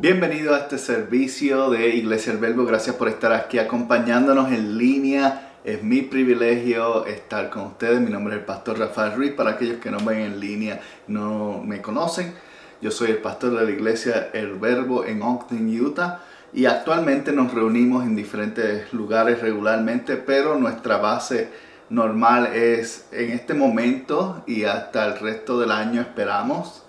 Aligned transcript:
Bienvenido 0.00 0.54
a 0.54 0.58
este 0.58 0.78
servicio 0.78 1.70
de 1.70 1.88
Iglesia 1.96 2.32
el 2.32 2.38
Verbo. 2.38 2.64
Gracias 2.64 2.94
por 2.94 3.08
estar 3.08 3.32
aquí 3.32 3.58
acompañándonos 3.58 4.52
en 4.52 4.78
línea. 4.78 5.54
Es 5.64 5.82
mi 5.82 6.02
privilegio 6.02 7.04
estar 7.04 7.50
con 7.50 7.64
ustedes. 7.64 8.00
Mi 8.00 8.08
nombre 8.08 8.34
es 8.34 8.38
el 8.38 8.46
pastor 8.46 8.78
Rafael 8.78 9.16
Ruiz. 9.16 9.32
Para 9.32 9.50
aquellos 9.50 9.78
que 9.78 9.90
no 9.90 9.98
ven 9.98 10.20
en 10.20 10.38
línea, 10.38 10.80
no 11.08 11.60
me 11.64 11.82
conocen. 11.82 12.32
Yo 12.80 12.92
soy 12.92 13.10
el 13.10 13.18
pastor 13.18 13.58
de 13.58 13.64
la 13.64 13.70
iglesia 13.72 14.30
El 14.32 14.54
Verbo 14.54 15.04
en 15.04 15.20
Ogden, 15.20 15.68
Utah. 15.82 16.20
Y 16.52 16.66
actualmente 16.66 17.32
nos 17.32 17.52
reunimos 17.52 18.04
en 18.04 18.14
diferentes 18.14 18.92
lugares 18.92 19.42
regularmente, 19.42 20.16
pero 20.16 20.56
nuestra 20.60 20.98
base 20.98 21.48
normal 21.90 22.54
es 22.54 23.08
en 23.10 23.32
este 23.32 23.52
momento 23.52 24.44
y 24.46 24.62
hasta 24.62 25.06
el 25.06 25.18
resto 25.18 25.58
del 25.58 25.72
año 25.72 26.00
esperamos 26.00 26.84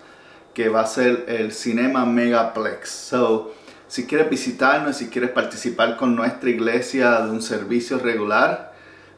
que 0.60 0.68
va 0.68 0.82
a 0.82 0.86
ser 0.86 1.24
el 1.26 1.52
Cinema 1.52 2.04
Megaplex. 2.04 2.90
So, 2.90 3.54
si 3.88 4.06
quieres 4.06 4.28
visitarnos, 4.28 4.98
si 4.98 5.08
quieres 5.08 5.30
participar 5.30 5.96
con 5.96 6.14
nuestra 6.14 6.50
iglesia 6.50 7.22
de 7.22 7.30
un 7.30 7.40
servicio 7.40 7.98
regular, 7.98 8.74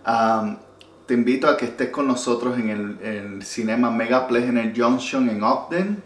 um, 0.07 0.57
te 1.05 1.15
invito 1.15 1.49
a 1.49 1.57
que 1.57 1.65
estés 1.65 1.89
con 1.89 2.07
nosotros 2.07 2.57
en 2.61 3.01
el, 3.01 3.43
Cinema 3.43 3.91
Megaplex 3.91 4.51
en 4.51 4.57
el 4.57 4.73
Junction 4.81 5.29
en 5.29 5.43
Ogden. 5.43 6.01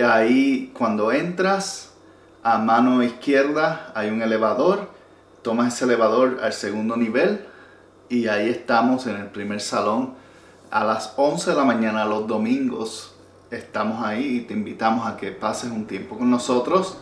Ahí 0.00 0.70
cuando 0.72 1.10
entras, 1.10 1.92
a 2.44 2.58
mano 2.58 3.02
izquierda 3.02 3.90
hay 3.96 4.08
un 4.10 4.22
elevador. 4.22 4.88
Tomas 5.42 5.74
ese 5.74 5.84
elevador 5.84 6.38
al 6.44 6.52
segundo 6.52 6.96
nivel 6.96 7.44
y 8.08 8.28
ahí 8.28 8.50
estamos 8.50 9.08
en 9.08 9.16
el 9.16 9.26
primer 9.26 9.60
salón 9.60 10.14
a 10.70 10.84
las 10.84 11.12
11 11.16 11.50
de 11.50 11.56
la 11.56 11.64
mañana 11.64 12.04
los 12.04 12.28
domingos 12.28 13.13
estamos 13.50 14.04
ahí 14.04 14.36
y 14.36 14.40
te 14.40 14.54
invitamos 14.54 15.06
a 15.06 15.16
que 15.16 15.30
pases 15.30 15.70
un 15.70 15.86
tiempo 15.86 16.16
con 16.18 16.30
nosotros 16.30 16.98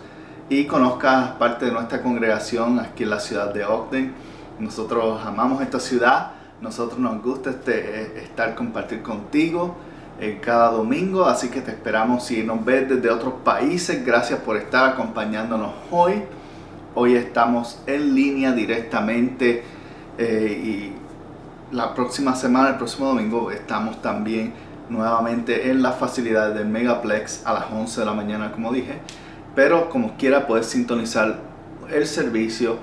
y 0.48 0.66
conozcas 0.66 1.30
parte 1.32 1.66
de 1.66 1.72
nuestra 1.72 2.02
congregación 2.02 2.78
aquí 2.80 3.04
en 3.04 3.10
la 3.10 3.20
ciudad 3.20 3.52
de 3.52 3.64
Ogden. 3.64 4.12
Nosotros 4.58 5.24
amamos 5.24 5.62
esta 5.62 5.80
ciudad, 5.80 6.32
nosotros 6.60 6.98
nos 6.98 7.22
gusta 7.22 7.50
este, 7.50 8.02
eh, 8.02 8.22
estar 8.22 8.54
compartir 8.54 9.02
contigo 9.02 9.74
en 10.20 10.38
cada 10.40 10.70
domingo, 10.70 11.24
así 11.24 11.48
que 11.48 11.60
te 11.62 11.70
esperamos 11.70 12.24
si 12.24 12.42
nos 12.42 12.64
ves 12.64 12.88
desde 12.88 13.10
otros 13.10 13.34
países, 13.44 14.04
gracias 14.04 14.40
por 14.40 14.56
estar 14.56 14.90
acompañándonos 14.90 15.72
hoy. 15.90 16.22
Hoy 16.94 17.14
estamos 17.14 17.80
en 17.86 18.14
línea 18.14 18.52
directamente 18.52 19.64
eh, 20.18 20.92
y 21.72 21.74
la 21.74 21.94
próxima 21.94 22.36
semana, 22.36 22.70
el 22.70 22.76
próximo 22.76 23.08
domingo, 23.08 23.50
estamos 23.50 24.02
también 24.02 24.52
nuevamente 24.92 25.70
en 25.70 25.82
las 25.82 25.96
facilidades 25.96 26.54
del 26.54 26.66
Megaplex 26.66 27.46
a 27.46 27.54
las 27.54 27.64
11 27.72 28.00
de 28.00 28.06
la 28.06 28.12
mañana, 28.12 28.52
como 28.52 28.72
dije. 28.72 28.98
Pero 29.54 29.88
como 29.88 30.16
quiera, 30.16 30.46
puedes 30.46 30.66
sintonizar 30.66 31.40
el 31.90 32.06
servicio 32.06 32.76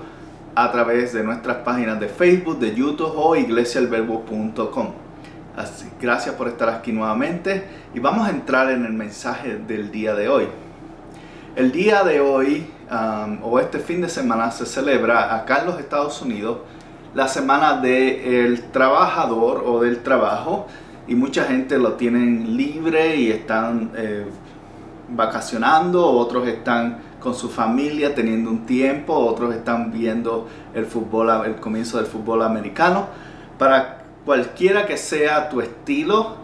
a 0.54 0.70
través 0.72 1.12
de 1.12 1.22
nuestras 1.22 1.58
páginas 1.58 2.00
de 2.00 2.08
Facebook, 2.08 2.58
de 2.58 2.74
YouTube 2.74 3.12
o 3.14 3.36
iglesialverbo.com. 3.36 4.88
Así, 5.56 5.88
gracias 6.00 6.34
por 6.34 6.48
estar 6.48 6.68
aquí 6.68 6.92
nuevamente 6.92 7.64
y 7.94 8.00
vamos 8.00 8.26
a 8.26 8.30
entrar 8.30 8.70
en 8.70 8.84
el 8.84 8.92
mensaje 8.92 9.56
del 9.56 9.90
día 9.90 10.14
de 10.14 10.28
hoy. 10.28 10.48
El 11.56 11.72
día 11.72 12.04
de 12.04 12.20
hoy 12.20 12.70
um, 12.90 13.38
o 13.42 13.58
este 13.58 13.78
fin 13.78 14.00
de 14.00 14.08
semana 14.08 14.50
se 14.50 14.64
celebra 14.66 15.34
acá 15.34 15.60
en 15.60 15.66
los 15.66 15.80
Estados 15.80 16.22
Unidos 16.22 16.58
la 17.14 17.26
semana 17.26 17.80
del 17.80 18.62
trabajador 18.70 19.64
o 19.66 19.80
del 19.80 20.02
trabajo 20.02 20.68
y 21.10 21.16
mucha 21.16 21.44
gente 21.44 21.76
lo 21.76 21.94
tienen 21.94 22.56
libre 22.56 23.16
y 23.16 23.32
están 23.32 23.90
eh, 23.96 24.24
vacacionando, 25.08 26.06
otros 26.06 26.46
están 26.46 26.98
con 27.18 27.34
su 27.34 27.48
familia 27.48 28.14
teniendo 28.14 28.48
un 28.48 28.64
tiempo, 28.64 29.14
otros 29.14 29.52
están 29.52 29.90
viendo 29.90 30.46
el 30.72 30.86
fútbol, 30.86 31.46
el 31.46 31.56
comienzo 31.56 31.96
del 31.96 32.06
fútbol 32.06 32.42
americano. 32.42 33.08
Para 33.58 34.04
cualquiera 34.24 34.86
que 34.86 34.96
sea 34.96 35.48
tu 35.48 35.60
estilo, 35.60 36.36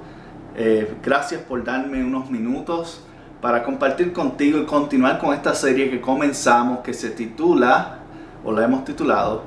eh, 0.57 0.97
gracias 1.01 1.43
por 1.43 1.63
darme 1.63 2.03
unos 2.03 2.29
minutos 2.29 3.05
para 3.41 3.63
compartir 3.63 4.13
contigo 4.13 4.59
y 4.59 4.65
continuar 4.65 5.21
con 5.21 5.33
esta 5.33 5.55
serie 5.55 5.89
que 5.89 6.01
comenzamos, 6.01 6.81
que 6.81 6.93
se 6.93 7.11
titula, 7.11 7.99
o 8.45 8.51
la 8.51 8.65
hemos 8.65 8.85
titulado, 8.85 9.45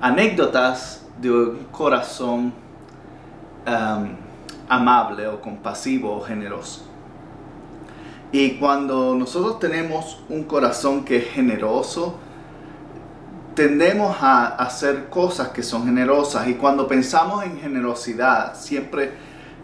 Anécdotas 0.00 1.06
de 1.20 1.30
un 1.30 1.66
corazón 1.70 2.52
um, 3.64 4.29
amable 4.70 5.26
o 5.26 5.42
compasivo 5.42 6.16
o 6.16 6.20
generoso. 6.22 6.86
Y 8.32 8.52
cuando 8.52 9.16
nosotros 9.16 9.58
tenemos 9.58 10.22
un 10.28 10.44
corazón 10.44 11.04
que 11.04 11.16
es 11.16 11.28
generoso, 11.30 12.16
tendemos 13.54 14.16
a 14.20 14.46
hacer 14.46 15.08
cosas 15.08 15.48
que 15.48 15.64
son 15.64 15.84
generosas. 15.84 16.46
Y 16.46 16.54
cuando 16.54 16.86
pensamos 16.86 17.44
en 17.44 17.58
generosidad, 17.58 18.54
siempre 18.54 19.10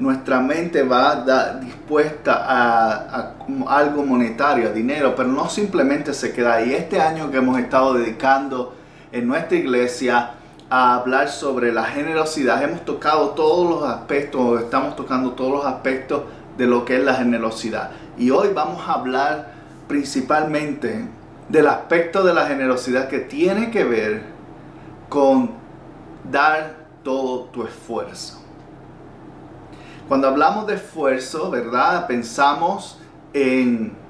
nuestra 0.01 0.41
mente 0.41 0.83
va 0.83 1.55
dispuesta 1.61 2.45
a, 2.45 2.95
a, 3.17 3.35
algo 3.69 4.05
monetario, 4.05 4.69
a 4.69 4.73
dinero, 4.73 5.15
pero 5.17 5.29
no 5.29 5.49
simplemente 5.49 6.13
se 6.13 6.33
queda 6.33 6.55
ahí. 6.55 6.75
Este 6.75 7.01
año 7.01 7.31
que 7.31 7.37
hemos 7.37 7.57
estado 7.61 7.95
dedicando 7.95 8.75
en 9.13 9.29
nuestra 9.29 9.57
iglesia 9.57 10.31
a 10.69 10.97
hablar 10.97 11.29
sobre 11.29 11.73
la 11.73 11.85
generosidad. 11.85 12.63
Hemos 12.63 12.85
tocado 12.85 13.31
todos 13.31 13.69
los 13.69 13.89
aspectos, 13.89 14.61
estamos 14.61 14.97
tocando 14.97 15.33
todos 15.33 15.53
los 15.53 15.67
aspectos 15.67 16.23
de 16.57 16.67
lo 16.67 16.85
que 16.85 16.97
es 16.97 17.05
la 17.05 17.15
generosidad. 17.15 17.91
Y 18.19 18.31
hoy 18.31 18.49
vamos 18.55 18.87
a 18.89 18.95
hablar 18.95 19.53
principalmente 19.87 21.07
del 21.49 21.67
aspecto 21.69 22.25
de 22.25 22.35
la 22.35 22.47
generosidad 22.47 23.09
que 23.09 23.21
tiene 23.21 23.71
que 23.71 23.85
ver 23.85 24.25
con 25.09 25.51
dar 26.31 26.75
todo 27.05 27.45
tu 27.45 27.65
esfuerzo. 27.65 28.43
Cuando 30.09 30.29
hablamos 30.29 30.67
de 30.67 30.75
esfuerzo, 30.75 31.51
¿verdad? 31.51 32.07
Pensamos 32.07 32.99
en 33.33 34.06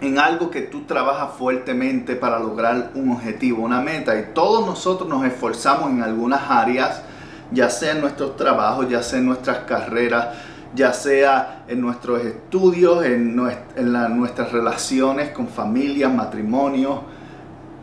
en 0.00 0.18
algo 0.18 0.50
que 0.50 0.62
tú 0.62 0.82
trabajas 0.82 1.36
fuertemente 1.38 2.16
para 2.16 2.38
lograr 2.38 2.90
un 2.94 3.10
objetivo, 3.10 3.62
una 3.62 3.80
meta. 3.80 4.18
Y 4.18 4.34
todos 4.34 4.66
nosotros 4.66 5.08
nos 5.08 5.24
esforzamos 5.24 5.90
en 5.90 6.02
algunas 6.02 6.50
áreas, 6.50 7.02
ya 7.50 7.70
sea 7.70 7.92
en 7.92 8.00
nuestros 8.00 8.36
trabajos, 8.36 8.88
ya 8.88 9.02
sea 9.02 9.18
en 9.18 9.26
nuestras 9.26 9.58
carreras, 9.60 10.28
ya 10.74 10.92
sea 10.92 11.64
en 11.68 11.80
nuestros 11.80 12.22
estudios, 12.24 13.04
en, 13.04 13.34
nuestras 13.34 14.52
relaciones 14.52 15.30
con 15.30 15.48
familia, 15.48 16.08
matrimonio. 16.08 17.02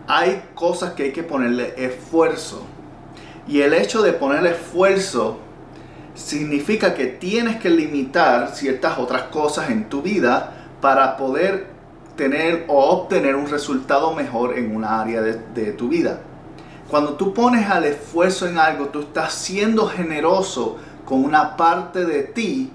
Hay 0.08 0.44
cosas 0.54 0.94
que 0.94 1.04
hay 1.04 1.12
que 1.12 1.24
ponerle 1.24 1.74
esfuerzo. 1.78 2.64
Y 3.48 3.62
el 3.62 3.74
hecho 3.74 4.04
de 4.04 4.14
ponerle 4.14 4.52
esfuerzo 4.52 5.40
significa 6.14 6.94
que 6.94 7.08
tienes 7.08 7.58
que 7.58 7.72
limitar 7.72 8.50
ciertas 8.54 9.00
otras 9.00 9.24
cosas 9.24 9.72
en 9.72 9.90
tu 9.90 10.04
vida 10.04 10.54
para 10.80 11.18
poder 11.18 11.73
tener 12.16 12.66
o 12.68 12.78
obtener 12.92 13.36
un 13.36 13.48
resultado 13.48 14.14
mejor 14.14 14.58
en 14.58 14.76
una 14.76 15.02
área 15.02 15.22
de, 15.22 15.72
tu 15.72 15.90
vida. 15.90 16.20
Cuando 16.90 17.14
tú 17.14 17.34
pones 17.34 17.70
al 17.70 17.86
esfuerzo 17.86 18.48
en 18.48 18.58
algo, 18.60 18.88
tú 18.88 19.02
estás 19.02 19.34
siendo 19.34 19.88
generoso 19.88 20.78
con 21.06 21.24
una 21.24 21.58
parte 21.58 22.06
de 22.06 22.24
ti 22.24 22.72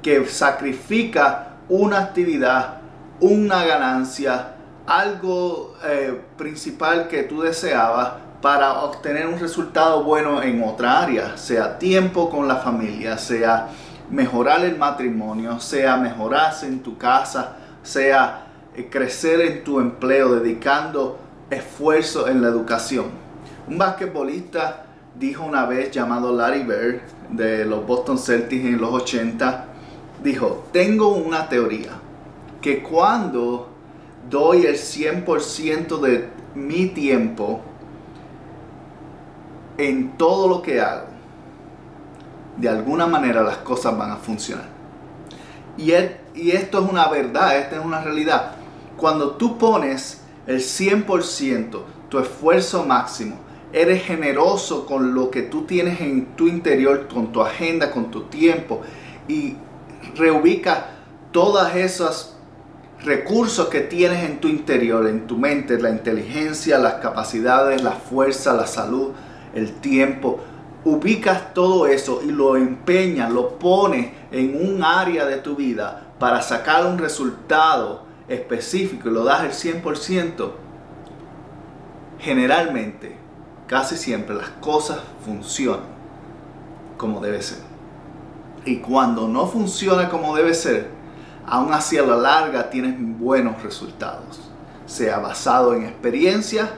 que 0.00 0.24
sacrifica 0.26 1.56
una 1.68 1.98
actividad, 1.98 2.78
una 3.20 3.64
ganancia, 3.64 4.54
algo 4.86 5.74
eh, 5.84 6.20
principal 6.36 7.08
que 7.08 7.22
tú 7.24 7.42
deseabas 7.42 8.12
para 8.40 8.82
obtener 8.82 9.26
un 9.26 9.38
resultado 9.38 10.02
bueno 10.02 10.42
en 10.42 10.62
otra 10.62 11.00
área, 11.00 11.36
sea 11.36 11.78
tiempo 11.78 12.28
con 12.28 12.48
la 12.48 12.56
familia, 12.56 13.16
sea 13.16 13.68
mejorar 14.10 14.64
el 14.64 14.76
matrimonio, 14.76 15.60
sea 15.60 15.96
mejorarse 15.96 16.66
en 16.66 16.82
tu 16.82 16.98
casa, 16.98 17.56
sea 17.82 18.51
crecer 18.90 19.40
en 19.40 19.64
tu 19.64 19.80
empleo, 19.80 20.36
dedicando 20.36 21.18
esfuerzo 21.50 22.28
en 22.28 22.40
la 22.40 22.48
educación. 22.48 23.06
Un 23.68 23.78
basquetbolista 23.78 24.86
dijo 25.14 25.44
una 25.44 25.66
vez 25.66 25.90
llamado 25.90 26.34
Larry 26.34 26.62
Bird 26.62 27.00
de 27.30 27.64
los 27.64 27.86
Boston 27.86 28.18
Celtics 28.18 28.64
en 28.64 28.80
los 28.80 28.92
80, 28.92 29.66
dijo, 30.22 30.64
tengo 30.72 31.08
una 31.08 31.48
teoría, 31.48 31.90
que 32.60 32.82
cuando 32.82 33.68
doy 34.30 34.66
el 34.66 34.76
100% 34.76 36.00
de 36.00 36.28
mi 36.54 36.86
tiempo 36.86 37.60
en 39.76 40.16
todo 40.16 40.48
lo 40.48 40.62
que 40.62 40.80
hago, 40.80 41.06
de 42.56 42.68
alguna 42.68 43.06
manera 43.06 43.42
las 43.42 43.58
cosas 43.58 43.96
van 43.96 44.12
a 44.12 44.16
funcionar. 44.16 44.66
Y, 45.76 45.92
y 46.34 46.50
esto 46.52 46.84
es 46.84 46.90
una 46.90 47.08
verdad, 47.08 47.58
esta 47.58 47.76
es 47.76 47.84
una 47.84 48.00
realidad. 48.00 48.52
Cuando 49.02 49.32
tú 49.32 49.58
pones 49.58 50.20
el 50.46 50.60
100%, 50.60 51.80
tu 52.08 52.20
esfuerzo 52.20 52.84
máximo, 52.84 53.34
eres 53.72 54.04
generoso 54.04 54.86
con 54.86 55.12
lo 55.12 55.28
que 55.28 55.42
tú 55.42 55.64
tienes 55.64 56.00
en 56.00 56.36
tu 56.36 56.46
interior, 56.46 57.08
con 57.12 57.32
tu 57.32 57.42
agenda, 57.42 57.90
con 57.90 58.12
tu 58.12 58.26
tiempo, 58.26 58.80
y 59.26 59.56
reubicas 60.14 60.84
todas 61.32 61.74
esas 61.74 62.36
recursos 63.04 63.66
que 63.66 63.80
tienes 63.80 64.22
en 64.22 64.38
tu 64.38 64.46
interior, 64.46 65.08
en 65.08 65.26
tu 65.26 65.36
mente, 65.36 65.80
la 65.80 65.90
inteligencia, 65.90 66.78
las 66.78 66.94
capacidades, 67.02 67.82
la 67.82 67.90
fuerza, 67.90 68.54
la 68.54 68.68
salud, 68.68 69.08
el 69.52 69.72
tiempo. 69.80 70.38
Ubicas 70.84 71.52
todo 71.54 71.88
eso 71.88 72.22
y 72.24 72.30
lo 72.30 72.56
empeñas, 72.56 73.32
lo 73.32 73.58
pones 73.58 74.12
en 74.30 74.54
un 74.64 74.84
área 74.84 75.26
de 75.26 75.38
tu 75.38 75.56
vida 75.56 76.12
para 76.20 76.40
sacar 76.40 76.86
un 76.86 76.98
resultado 76.98 78.11
específico 78.28 79.08
y 79.08 79.12
lo 79.12 79.24
das 79.24 79.64
el 79.64 79.82
100%. 79.82 80.50
Generalmente, 82.18 83.16
casi 83.66 83.96
siempre 83.96 84.34
las 84.34 84.48
cosas 84.60 85.00
funcionan 85.24 85.92
como 86.96 87.20
debe 87.20 87.42
ser. 87.42 87.58
Y 88.64 88.76
cuando 88.76 89.26
no 89.26 89.46
funciona 89.46 90.08
como 90.08 90.36
debe 90.36 90.54
ser, 90.54 90.88
aún 91.46 91.72
así 91.72 91.98
a 91.98 92.02
la 92.02 92.16
larga 92.16 92.70
tienes 92.70 92.94
buenos 93.18 93.62
resultados. 93.62 94.40
Sea 94.86 95.18
basado 95.18 95.74
en 95.74 95.84
experiencia, 95.84 96.70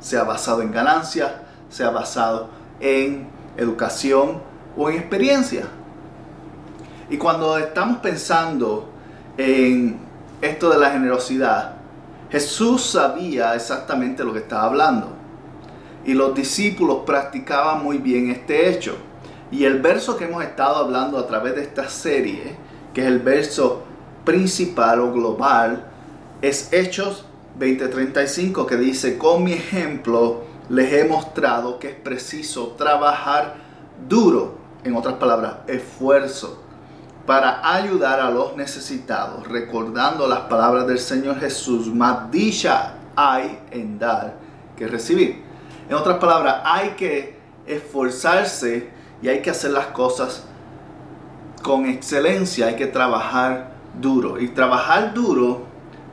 sea 0.00 0.24
basado 0.24 0.62
en 0.62 0.72
ganancia, 0.72 1.42
sea 1.68 1.90
basado 1.90 2.48
en 2.80 3.28
educación 3.56 4.40
o 4.76 4.90
en 4.90 4.96
experiencia. 4.96 5.66
Y 7.10 7.16
cuando 7.16 7.56
estamos 7.56 7.98
pensando 7.98 8.90
en 9.36 10.07
esto 10.40 10.70
de 10.70 10.78
la 10.78 10.90
generosidad, 10.90 11.76
Jesús 12.30 12.82
sabía 12.82 13.54
exactamente 13.54 14.24
lo 14.24 14.32
que 14.32 14.40
estaba 14.40 14.64
hablando. 14.64 15.08
Y 16.04 16.14
los 16.14 16.34
discípulos 16.34 17.00
practicaban 17.04 17.82
muy 17.82 17.98
bien 17.98 18.30
este 18.30 18.70
hecho. 18.70 18.96
Y 19.50 19.64
el 19.64 19.80
verso 19.80 20.16
que 20.16 20.24
hemos 20.24 20.44
estado 20.44 20.76
hablando 20.76 21.18
a 21.18 21.26
través 21.26 21.54
de 21.54 21.62
esta 21.62 21.88
serie, 21.88 22.56
que 22.92 23.00
es 23.02 23.06
el 23.06 23.18
verso 23.20 23.82
principal 24.24 25.00
o 25.00 25.12
global, 25.12 25.86
es 26.42 26.72
Hechos 26.72 27.24
20:35, 27.58 28.66
que 28.66 28.76
dice, 28.76 29.18
con 29.18 29.44
mi 29.44 29.52
ejemplo 29.52 30.42
les 30.68 30.92
he 30.92 31.04
mostrado 31.04 31.78
que 31.78 31.88
es 31.88 31.94
preciso 31.94 32.74
trabajar 32.76 33.56
duro, 34.06 34.58
en 34.84 34.94
otras 34.94 35.14
palabras, 35.14 35.56
esfuerzo, 35.66 36.62
para 37.28 37.60
ayudar 37.74 38.20
a 38.20 38.30
los 38.30 38.56
necesitados, 38.56 39.46
recordando 39.46 40.26
las 40.26 40.40
palabras 40.48 40.86
del 40.86 40.98
Señor 40.98 41.38
Jesús, 41.38 41.94
más 41.94 42.30
dicha 42.30 42.94
hay 43.14 43.58
en 43.70 43.98
dar 43.98 44.36
que 44.74 44.88
recibir. 44.88 45.44
En 45.90 45.94
otras 45.94 46.16
palabras, 46.16 46.62
hay 46.64 46.92
que 46.92 47.36
esforzarse 47.66 48.88
y 49.20 49.28
hay 49.28 49.42
que 49.42 49.50
hacer 49.50 49.72
las 49.72 49.88
cosas 49.88 50.46
con 51.62 51.84
excelencia, 51.84 52.68
hay 52.68 52.76
que 52.76 52.86
trabajar 52.86 53.72
duro. 54.00 54.40
Y 54.40 54.48
trabajar 54.48 55.12
duro 55.12 55.66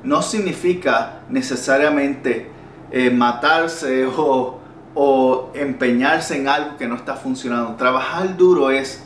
no 0.03 0.21
significa 0.21 1.21
necesariamente 1.29 2.51
eh, 2.91 3.09
matarse 3.09 4.05
o, 4.17 4.59
o 4.93 5.51
empeñarse 5.53 6.35
en 6.35 6.49
algo 6.49 6.75
que 6.75 6.89
no 6.89 6.95
está 6.95 7.15
funcionando. 7.15 7.73
Trabajar 7.77 8.35
duro 8.35 8.69
es 8.69 9.04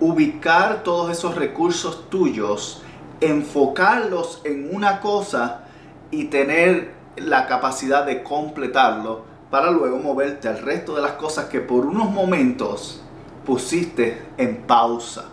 ubicar 0.00 0.82
todos 0.82 1.10
esos 1.10 1.34
recursos 1.34 2.08
tuyos, 2.10 2.82
enfocarlos 3.20 4.40
en 4.44 4.74
una 4.74 5.00
cosa 5.00 5.64
y 6.10 6.24
tener 6.24 6.94
la 7.16 7.46
capacidad 7.46 8.06
de 8.06 8.22
completarlo 8.22 9.22
para 9.50 9.70
luego 9.70 9.98
moverte 9.98 10.48
al 10.48 10.60
resto 10.60 10.94
de 10.94 11.02
las 11.02 11.12
cosas 11.12 11.46
que 11.46 11.60
por 11.60 11.86
unos 11.86 12.10
momentos 12.10 13.02
pusiste 13.44 14.22
en 14.36 14.58
pausa. 14.66 15.26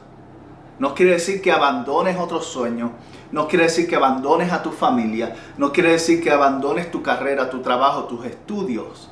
No 0.80 0.94
quiere 0.94 1.14
decir 1.14 1.42
que 1.42 1.52
abandones 1.52 2.18
otros 2.18 2.46
sueños, 2.46 2.92
no 3.32 3.48
quiere 3.48 3.66
decir 3.66 3.88
que 3.88 3.96
abandones 3.96 4.52
a 4.52 4.64
tu 4.64 4.72
familia, 4.72 5.36
no 5.58 5.72
quiere 5.72 5.92
decir 5.92 6.22
que 6.22 6.32
abandones 6.32 6.92
tu 6.92 7.02
carrera, 7.02 7.50
tu 7.50 7.62
trabajo, 7.62 8.06
tus 8.06 8.26
estudios, 8.26 9.10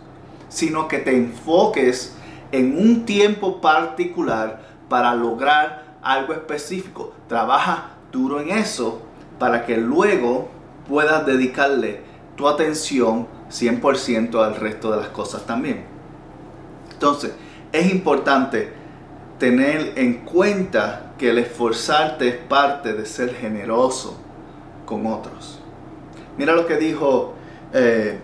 sino 0.49 0.87
que 0.87 0.99
te 0.99 1.15
enfoques 1.15 2.15
en 2.51 2.77
un 2.77 3.05
tiempo 3.05 3.61
particular 3.61 4.72
para 4.89 5.13
lograr 5.15 5.97
algo 6.01 6.33
específico. 6.33 7.13
Trabaja 7.27 7.91
duro 8.11 8.39
en 8.39 8.49
eso 8.49 9.01
para 9.39 9.65
que 9.65 9.77
luego 9.77 10.49
puedas 10.87 11.25
dedicarle 11.25 12.01
tu 12.35 12.47
atención 12.47 13.27
100% 13.49 14.43
al 14.43 14.55
resto 14.55 14.91
de 14.91 14.97
las 14.97 15.09
cosas 15.09 15.45
también. 15.45 15.85
Entonces, 16.91 17.33
es 17.71 17.91
importante 17.91 18.73
tener 19.39 19.93
en 19.95 20.25
cuenta 20.25 21.13
que 21.17 21.29
el 21.29 21.37
esforzarte 21.37 22.27
es 22.27 22.35
parte 22.35 22.93
de 22.93 23.05
ser 23.05 23.33
generoso 23.35 24.17
con 24.85 25.05
otros. 25.07 25.59
Mira 26.37 26.53
lo 26.53 26.65
que 26.65 26.77
dijo 26.77 27.33
eh, 27.73 28.19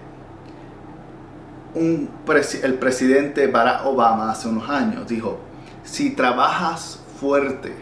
el 1.76 2.74
presidente 2.76 3.48
Barack 3.48 3.86
Obama 3.86 4.32
hace 4.32 4.48
unos 4.48 4.70
años. 4.70 5.08
Dijo, 5.08 5.40
si 5.90 6.12
trabajas 6.12 7.00
fuerte 7.20 7.74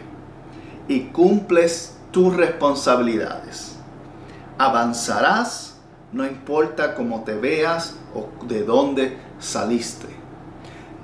y 0.88 1.00
cumples 1.06 1.96
tus 2.10 2.34
responsabilidades, 2.36 3.76
avanzarás 4.56 5.76
no 6.10 6.24
importa 6.24 6.94
cómo 6.94 7.22
te 7.22 7.34
veas 7.34 7.94
o 8.14 8.30
de 8.46 8.64
dónde 8.64 9.18
saliste 9.38 10.18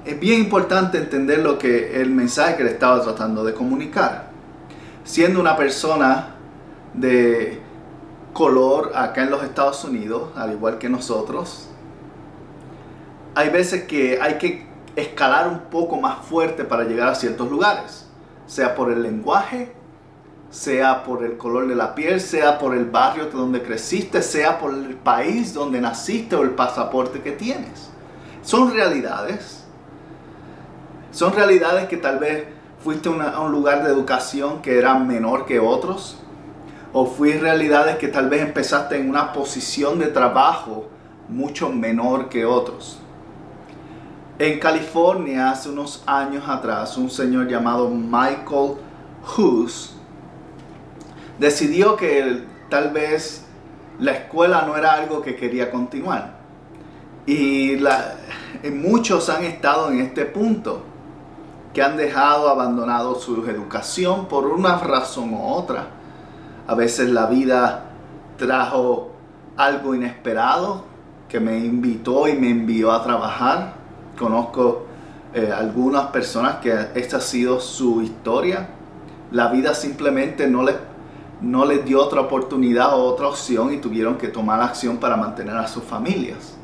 es 0.05 0.21
bien 0.21 0.41
importante 0.41 0.99
entender 0.99 1.39
lo 1.39 1.59
que 1.59 2.01
el 2.01 2.11
mensaje 2.11 2.57
que 2.57 2.65
le 2.65 2.71
estaba 2.73 3.03
tratando 3.03 3.43
de 3.43 3.55
comunicar. 3.55 4.29
Siendo 5.03 5.41
una 5.41 5.57
persona 5.57 6.35
de 6.93 7.61
color 8.33 8.93
acá 8.95 9.23
en 9.23 9.31
los 9.31 9.43
Estados 9.43 9.83
Unidos, 9.85 10.31
al 10.37 10.53
igual 10.53 10.79
que 10.79 10.89
nosotros, 10.89 11.69
hay 13.35 13.49
veces 13.49 13.85
que 13.85 14.19
hay 14.21 14.35
que 14.39 14.67
escalar 14.97 15.49
un 15.49 15.61
poco 15.71 16.01
más 16.01 16.25
fuerte 16.25 16.65
para 16.65 16.85
llegar 16.85 17.09
a 17.09 17.15
ciertos 17.15 17.51
lugares, 17.51 18.07
sea 18.47 18.75
por 18.75 18.93
el 18.93 19.03
lenguaje, 19.03 19.75
sea 20.51 21.03
por 21.03 21.25
el 21.25 21.37
color 21.37 21.67
de 21.67 21.75
la 21.75 21.95
piel, 21.95 22.21
sea 22.21 22.59
por 22.59 22.77
el 22.77 22.85
barrio 22.85 23.27
donde 23.27 23.63
creciste, 23.63 24.23
sea 24.23 24.59
por 24.59 24.73
el 24.73 24.95
país 24.95 25.53
donde 25.53 25.81
naciste 25.81 26.37
o 26.37 26.43
el 26.43 26.51
pasaporte 26.51 27.21
que 27.21 27.33
tienes. 27.33 27.91
Son 28.43 28.73
realidades 28.73 29.65
son 31.15 31.33
realidades 31.33 31.87
que 31.87 31.97
tal 31.97 32.19
vez 32.19 32.45
fuiste 32.83 33.09
a 33.09 33.39
un 33.41 33.53
lugar 33.53 33.85
de 33.85 33.89
educación 33.89 34.61
que 34.61 34.79
era 34.79 34.99
menor 34.99 35.47
que 35.47 35.61
otros. 35.61 36.19
O 36.93 37.07
fui 37.07 37.35
realidades 37.35 37.99
que 37.99 38.09
tal 38.09 38.29
vez 38.29 38.43
empezaste 38.43 38.97
en 38.97 39.09
una 39.09 39.33
posición 39.33 40.01
de 40.01 40.09
trabajo 40.09 40.89
mucho 41.29 41.69
menor 41.69 42.29
que 42.29 42.45
otros. 42.45 42.99
En 44.37 44.59
California, 44.59 45.51
hace 45.51 45.69
unos 45.69 46.03
años 46.07 46.43
atrás, 46.49 46.97
un 46.97 47.09
señor 47.09 47.47
llamado 47.47 47.89
Michael 47.89 48.75
Hughes 49.37 49.95
decidió 51.39 51.95
que 51.95 52.43
tal 52.69 52.91
vez 52.91 53.45
la 54.01 54.11
escuela 54.11 54.65
no 54.67 54.77
era 54.77 54.95
algo 54.95 55.23
que 55.23 55.37
quería 55.37 55.71
continuar. 55.71 56.35
Y 57.27 57.77
muchos 58.73 59.29
han 59.29 59.45
estado 59.45 59.93
en 59.93 60.01
este 60.01 60.25
punto 60.25 60.83
que 61.73 61.81
han 61.81 61.97
dejado 61.97 62.49
abandonado 62.49 63.15
su 63.15 63.49
educación 63.49 64.27
por 64.27 64.47
una 64.47 64.79
razón 64.79 65.33
u 65.33 65.45
otra. 65.45 65.87
A 66.67 66.75
veces 66.75 67.09
la 67.11 67.27
vida 67.27 67.85
trajo 68.37 69.13
algo 69.57 69.95
inesperado 69.95 70.83
que 71.29 71.39
me 71.39 71.57
invitó 71.59 72.27
y 72.27 72.33
me 72.35 72.51
envió 72.51 72.91
a 72.91 73.03
trabajar. 73.05 73.74
Conozco 74.19 74.87
eh, 75.35 75.53
algunas 75.53 76.07
personas 76.07 76.57
que 76.57 76.73
esta 76.95 77.17
ha 77.17 77.21
sido 77.21 77.61
su 77.61 78.03
historia. 78.03 78.69
La 79.31 79.49
vida 79.49 79.75
simplemente 79.75 80.47
no 80.47 80.63
les, 80.63 80.77
no 81.41 81.67
dio 81.67 82.03
otra 82.03 82.21
oportunidad 82.21 82.95
o 82.95 83.05
otra 83.05 83.29
opción 83.29 83.73
y 83.73 83.79
tuvieron 83.79 84.17
que 84.17 84.29
tomar 84.29 84.61
acción 84.61 84.99
para 84.99 85.17
mantener 85.17 85.57
a 85.57 85.67
sus 85.67 85.83
familias. 85.83 86.55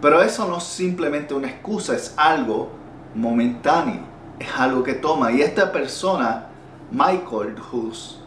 Pero 0.00 0.22
eso 0.22 0.46
no 0.46 0.58
es 0.58 0.64
simplemente 0.64 1.34
una 1.34 1.48
excusa, 1.48 1.96
es 1.96 2.14
algo 2.16 2.70
momentáneo, 3.14 4.02
es 4.38 4.48
algo 4.56 4.84
que 4.84 4.94
toma. 4.94 5.32
Y 5.32 5.42
esta 5.42 5.72
persona, 5.72 6.46
Michael 6.92 7.56
Hus, 7.72 8.20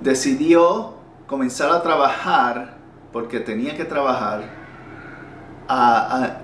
decidió 0.00 0.94
comenzar 1.26 1.70
a 1.70 1.82
trabajar, 1.82 2.76
porque 3.12 3.38
tenía 3.40 3.76
que 3.76 3.84
trabajar, 3.84 4.65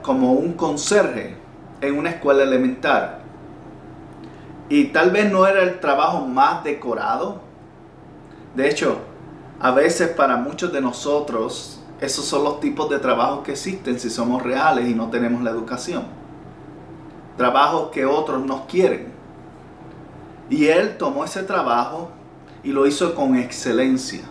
como 0.02 0.32
un 0.32 0.54
conserje 0.54 1.36
en 1.80 1.98
una 1.98 2.10
escuela 2.10 2.42
elemental. 2.42 3.18
Y 4.68 4.86
tal 4.86 5.10
vez 5.10 5.30
no 5.30 5.46
era 5.46 5.62
el 5.62 5.80
trabajo 5.80 6.20
más 6.26 6.64
decorado. 6.64 7.40
De 8.54 8.68
hecho, 8.68 8.98
a 9.60 9.70
veces 9.70 10.08
para 10.08 10.36
muchos 10.36 10.72
de 10.72 10.80
nosotros 10.80 11.80
esos 12.00 12.24
son 12.24 12.42
los 12.42 12.58
tipos 12.58 12.90
de 12.90 12.98
trabajos 12.98 13.44
que 13.44 13.52
existen 13.52 14.00
si 14.00 14.10
somos 14.10 14.42
reales 14.42 14.88
y 14.88 14.94
no 14.94 15.08
tenemos 15.08 15.40
la 15.42 15.50
educación. 15.50 16.02
Trabajos 17.36 17.90
que 17.90 18.04
otros 18.04 18.44
nos 18.44 18.62
quieren. 18.62 19.12
Y 20.50 20.66
él 20.66 20.96
tomó 20.98 21.24
ese 21.24 21.44
trabajo 21.44 22.10
y 22.64 22.72
lo 22.72 22.88
hizo 22.88 23.14
con 23.14 23.36
excelencia. 23.36 24.22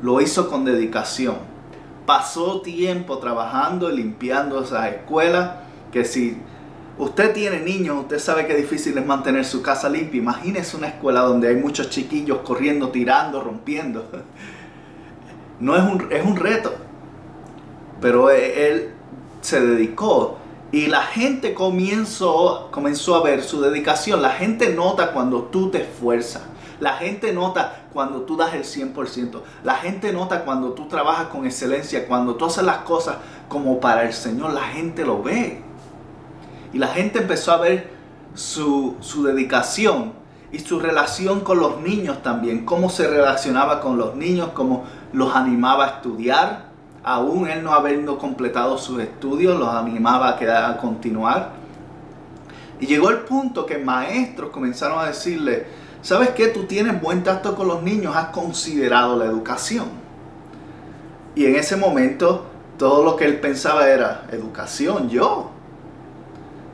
Lo 0.00 0.20
hizo 0.20 0.48
con 0.48 0.64
dedicación. 0.64 1.51
Pasó 2.06 2.60
tiempo 2.60 3.18
trabajando 3.18 3.90
y 3.90 3.96
limpiando 3.96 4.62
esa 4.62 4.88
escuela 4.88 5.62
que 5.92 6.04
si 6.04 6.36
usted 6.98 7.32
tiene 7.32 7.60
niños, 7.60 7.98
usted 8.00 8.18
sabe 8.18 8.46
que 8.46 8.54
difícil 8.54 8.96
es 8.98 9.06
mantener 9.06 9.44
su 9.44 9.62
casa 9.62 9.88
limpia. 9.88 10.20
Imagínese 10.20 10.76
una 10.76 10.88
escuela 10.88 11.20
donde 11.20 11.48
hay 11.48 11.56
muchos 11.56 11.90
chiquillos 11.90 12.38
corriendo, 12.38 12.88
tirando, 12.88 13.42
rompiendo. 13.42 14.08
No 15.60 15.76
es 15.76 15.82
un, 15.84 16.10
es 16.10 16.24
un 16.24 16.34
reto. 16.34 16.74
Pero 18.00 18.30
él 18.30 18.90
se 19.42 19.60
dedicó 19.60 20.38
y 20.72 20.86
la 20.86 21.02
gente 21.02 21.52
comenzó, 21.52 22.68
comenzó 22.72 23.16
a 23.16 23.22
ver 23.22 23.42
su 23.42 23.60
dedicación. 23.60 24.22
La 24.22 24.30
gente 24.30 24.74
nota 24.74 25.12
cuando 25.12 25.42
tú 25.44 25.70
te 25.70 25.82
esfuerzas. 25.82 26.42
La 26.82 26.94
gente 26.94 27.32
nota 27.32 27.84
cuando 27.92 28.22
tú 28.22 28.36
das 28.36 28.54
el 28.54 28.64
100%. 28.64 29.40
La 29.62 29.76
gente 29.76 30.12
nota 30.12 30.44
cuando 30.44 30.72
tú 30.72 30.88
trabajas 30.88 31.28
con 31.28 31.46
excelencia, 31.46 32.08
cuando 32.08 32.34
tú 32.34 32.46
haces 32.46 32.64
las 32.64 32.78
cosas 32.78 33.18
como 33.48 33.78
para 33.78 34.02
el 34.02 34.12
Señor. 34.12 34.52
La 34.52 34.64
gente 34.64 35.06
lo 35.06 35.22
ve. 35.22 35.62
Y 36.72 36.78
la 36.78 36.88
gente 36.88 37.20
empezó 37.20 37.52
a 37.52 37.58
ver 37.58 37.92
su, 38.34 38.96
su 38.98 39.22
dedicación 39.22 40.12
y 40.50 40.58
su 40.58 40.80
relación 40.80 41.42
con 41.42 41.60
los 41.60 41.80
niños 41.80 42.20
también. 42.24 42.64
Cómo 42.64 42.90
se 42.90 43.06
relacionaba 43.06 43.80
con 43.80 43.96
los 43.96 44.16
niños, 44.16 44.48
cómo 44.52 44.82
los 45.12 45.36
animaba 45.36 45.84
a 45.84 45.88
estudiar 45.90 46.72
aún 47.04 47.48
él 47.48 47.62
no 47.62 47.72
habiendo 47.72 48.18
completado 48.18 48.78
sus 48.78 49.00
estudios, 49.00 49.58
los 49.58 49.68
animaba 49.68 50.30
a, 50.30 50.36
quedar, 50.36 50.72
a 50.72 50.76
continuar. 50.78 51.50
Y 52.80 52.86
llegó 52.86 53.10
el 53.10 53.20
punto 53.20 53.66
que 53.66 53.78
maestros 53.78 54.50
comenzaron 54.50 54.98
a 54.98 55.06
decirle, 55.06 55.81
¿sabes 56.02 56.30
qué? 56.30 56.48
Tú 56.48 56.64
tienes 56.64 57.00
buen 57.00 57.22
tacto 57.22 57.54
con 57.54 57.68
los 57.68 57.82
niños, 57.82 58.14
has 58.14 58.28
considerado 58.28 59.16
la 59.16 59.24
educación. 59.24 59.86
Y 61.34 61.46
en 61.46 61.56
ese 61.56 61.76
momento 61.76 62.46
todo 62.76 63.04
lo 63.04 63.16
que 63.16 63.24
él 63.24 63.38
pensaba 63.38 63.88
era, 63.88 64.26
educación, 64.32 65.08
yo. 65.08 65.50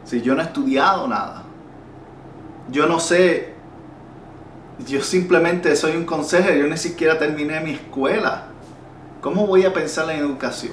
Si 0.05 0.23
yo 0.23 0.35
no 0.35 0.41
he 0.41 0.45
estudiado 0.45 1.07
nada. 1.07 1.43
Yo 2.71 2.87
no 2.87 2.99
sé, 2.99 3.53
yo 4.87 5.03
simplemente 5.03 5.77
soy 5.77 5.97
un 5.97 6.05
consejero, 6.05 6.57
yo 6.57 6.67
ni 6.67 6.79
siquiera 6.79 7.19
terminé 7.19 7.61
mi 7.61 7.73
escuela. 7.73 8.45
¿Cómo 9.21 9.47
voy 9.47 9.65
a 9.65 9.73
pensar 9.75 10.09
en 10.11 10.21
educación? 10.21 10.73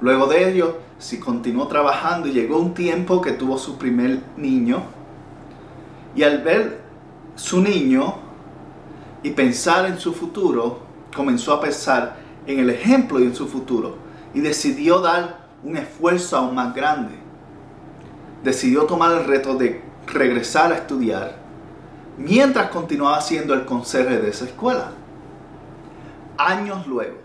Luego 0.00 0.26
de 0.26 0.50
ello, 0.50 0.78
si 0.98 1.20
continuó 1.20 1.68
trabajando 1.68 2.26
llegó 2.26 2.58
un 2.58 2.74
tiempo 2.74 3.20
que 3.20 3.32
tuvo 3.32 3.56
su 3.56 3.78
primer 3.78 4.20
niño, 4.36 4.82
y 6.16 6.24
al 6.24 6.42
ver 6.42 6.81
su 7.34 7.60
niño 7.60 8.14
y 9.22 9.30
pensar 9.30 9.86
en 9.86 9.98
su 9.98 10.12
futuro, 10.12 10.80
comenzó 11.14 11.52
a 11.52 11.60
pensar 11.60 12.16
en 12.46 12.58
el 12.58 12.70
ejemplo 12.70 13.20
y 13.20 13.24
en 13.24 13.34
su 13.34 13.46
futuro, 13.46 13.96
y 14.34 14.40
decidió 14.40 15.00
dar 15.00 15.48
un 15.62 15.76
esfuerzo 15.76 16.36
aún 16.36 16.54
más 16.54 16.74
grande. 16.74 17.14
Decidió 18.42 18.84
tomar 18.84 19.12
el 19.12 19.24
reto 19.24 19.54
de 19.54 19.82
regresar 20.06 20.72
a 20.72 20.76
estudiar, 20.76 21.36
mientras 22.18 22.70
continuaba 22.70 23.20
siendo 23.20 23.54
el 23.54 23.64
conserje 23.64 24.18
de 24.18 24.30
esa 24.30 24.44
escuela 24.44 24.92
años 26.36 26.86
luego, 26.86 27.18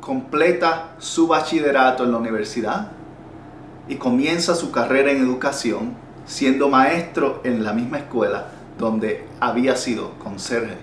completa 0.00 0.96
su 0.98 1.26
bachillerato 1.26 2.04
en 2.04 2.12
la 2.12 2.18
universidad 2.18 2.88
y 3.88 3.96
comienza 3.96 4.54
su 4.54 4.70
carrera 4.70 5.10
en 5.10 5.22
educación 5.22 5.94
siendo 6.26 6.68
maestro 6.68 7.40
en 7.44 7.64
la 7.64 7.72
misma 7.72 7.98
escuela 7.98 8.48
donde 8.78 9.26
había 9.40 9.76
sido 9.76 10.12
conserje. 10.18 10.76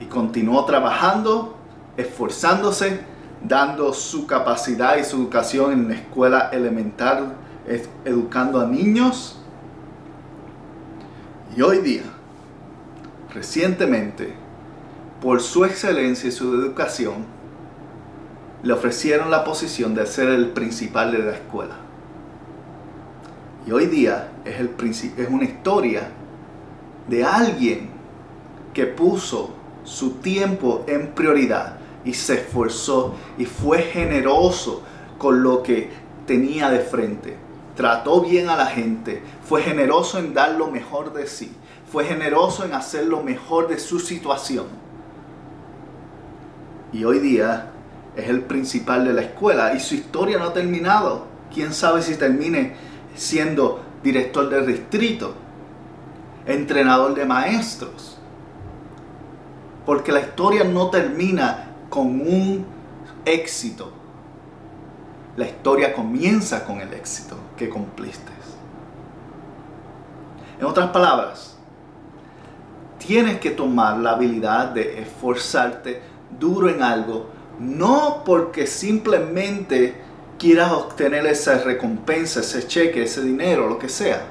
Y 0.00 0.06
continuó 0.06 0.64
trabajando, 0.64 1.56
esforzándose, 1.96 3.00
dando 3.42 3.92
su 3.92 4.26
capacidad 4.26 4.96
y 4.96 5.04
su 5.04 5.16
educación 5.16 5.72
en 5.72 5.88
la 5.88 5.94
escuela 5.94 6.50
elemental, 6.52 7.34
educando 8.04 8.60
a 8.60 8.66
niños. 8.66 9.38
Y 11.56 11.62
hoy 11.62 11.78
día, 11.78 12.04
recientemente, 13.32 14.34
por 15.20 15.40
su 15.40 15.64
excelencia 15.64 16.28
y 16.28 16.32
su 16.32 16.54
educación, 16.54 17.26
le 18.62 18.72
ofrecieron 18.72 19.30
la 19.30 19.44
posición 19.44 19.94
de 19.94 20.06
ser 20.06 20.28
el 20.28 20.50
principal 20.50 21.12
de 21.12 21.18
la 21.18 21.32
escuela. 21.32 21.76
Y 23.66 23.72
hoy 23.72 23.86
día 23.86 24.32
es, 24.44 24.58
el 24.58 24.70
es 25.16 25.28
una 25.28 25.44
historia 25.44 26.08
de 27.08 27.24
alguien 27.24 27.90
que 28.72 28.86
puso 28.86 29.54
su 29.84 30.12
tiempo 30.14 30.84
en 30.86 31.08
prioridad 31.08 31.78
y 32.04 32.14
se 32.14 32.34
esforzó 32.34 33.14
y 33.36 33.44
fue 33.44 33.82
generoso 33.82 34.82
con 35.18 35.42
lo 35.42 35.62
que 35.62 35.90
tenía 36.26 36.70
de 36.70 36.80
frente. 36.80 37.36
Trató 37.76 38.20
bien 38.20 38.48
a 38.48 38.56
la 38.56 38.66
gente, 38.66 39.22
fue 39.44 39.62
generoso 39.62 40.18
en 40.18 40.34
dar 40.34 40.52
lo 40.52 40.70
mejor 40.70 41.12
de 41.12 41.26
sí, 41.26 41.52
fue 41.90 42.04
generoso 42.04 42.64
en 42.64 42.74
hacer 42.74 43.06
lo 43.06 43.22
mejor 43.22 43.68
de 43.68 43.78
su 43.78 43.98
situación 43.98 44.66
y 46.92 47.04
hoy 47.04 47.20
día 47.20 47.70
es 48.16 48.28
el 48.28 48.42
principal 48.42 49.04
de 49.04 49.12
la 49.12 49.22
escuela 49.22 49.74
y 49.74 49.80
su 49.80 49.94
historia 49.94 50.38
no 50.38 50.46
ha 50.46 50.52
terminado. 50.52 51.26
Quién 51.52 51.72
sabe 51.72 52.02
si 52.02 52.16
termine 52.16 52.74
siendo 53.14 53.82
director 54.02 54.48
del 54.48 54.66
distrito, 54.66 55.34
entrenador 56.46 57.14
de 57.14 57.24
maestros. 57.24 58.18
Porque 59.86 60.12
la 60.12 60.20
historia 60.20 60.64
no 60.64 60.90
termina 60.90 61.74
con 61.88 62.06
un 62.20 62.64
éxito. 63.24 63.92
La 65.36 65.46
historia 65.46 65.92
comienza 65.92 66.64
con 66.64 66.80
el 66.80 66.92
éxito 66.92 67.36
que 67.56 67.68
cumpliste. 67.68 68.30
En 70.58 70.66
otras 70.66 70.90
palabras, 70.90 71.56
tienes 72.98 73.40
que 73.40 73.50
tomar 73.50 73.96
la 73.96 74.10
habilidad 74.10 74.68
de 74.68 75.00
esforzarte 75.00 76.02
duro 76.38 76.68
en 76.68 76.82
algo, 76.82 77.30
no 77.58 78.22
porque 78.24 78.66
simplemente 78.66 80.02
quieras 80.40 80.72
obtener 80.72 81.26
esa 81.26 81.58
recompensa, 81.58 82.40
ese 82.40 82.66
cheque, 82.66 83.02
ese 83.02 83.22
dinero, 83.22 83.68
lo 83.68 83.78
que 83.78 83.90
sea. 83.90 84.22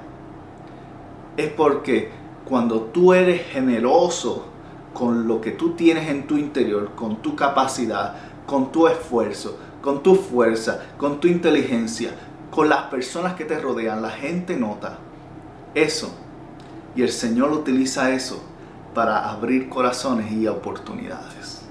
Es 1.37 1.49
porque 1.51 2.09
cuando 2.45 2.81
tú 2.81 3.13
eres 3.13 3.45
generoso 3.45 4.47
con 4.91 5.27
lo 5.27 5.39
que 5.39 5.51
tú 5.51 5.75
tienes 5.75 6.09
en 6.09 6.25
tu 6.25 6.35
interior, 6.35 6.95
con 6.95 7.21
tu 7.21 7.35
capacidad, 7.35 8.15
con 8.47 8.71
tu 8.71 8.87
esfuerzo, 8.87 9.59
con 9.83 10.01
tu 10.01 10.15
fuerza, 10.15 10.81
con 10.97 11.19
tu 11.19 11.27
inteligencia, 11.27 12.09
con 12.49 12.67
las 12.67 12.85
personas 12.85 13.35
que 13.35 13.45
te 13.45 13.59
rodean, 13.59 14.01
la 14.01 14.09
gente 14.09 14.57
nota 14.57 14.97
eso. 15.75 16.11
Y 16.95 17.03
el 17.03 17.11
Señor 17.11 17.51
utiliza 17.51 18.09
eso 18.09 18.41
para 18.95 19.29
abrir 19.29 19.69
corazones 19.69 20.31
y 20.31 20.47
oportunidades. 20.47 21.61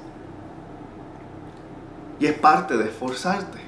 Y 2.20 2.26
es 2.26 2.38
parte 2.38 2.76
de 2.76 2.84
esforzarte. 2.84 3.67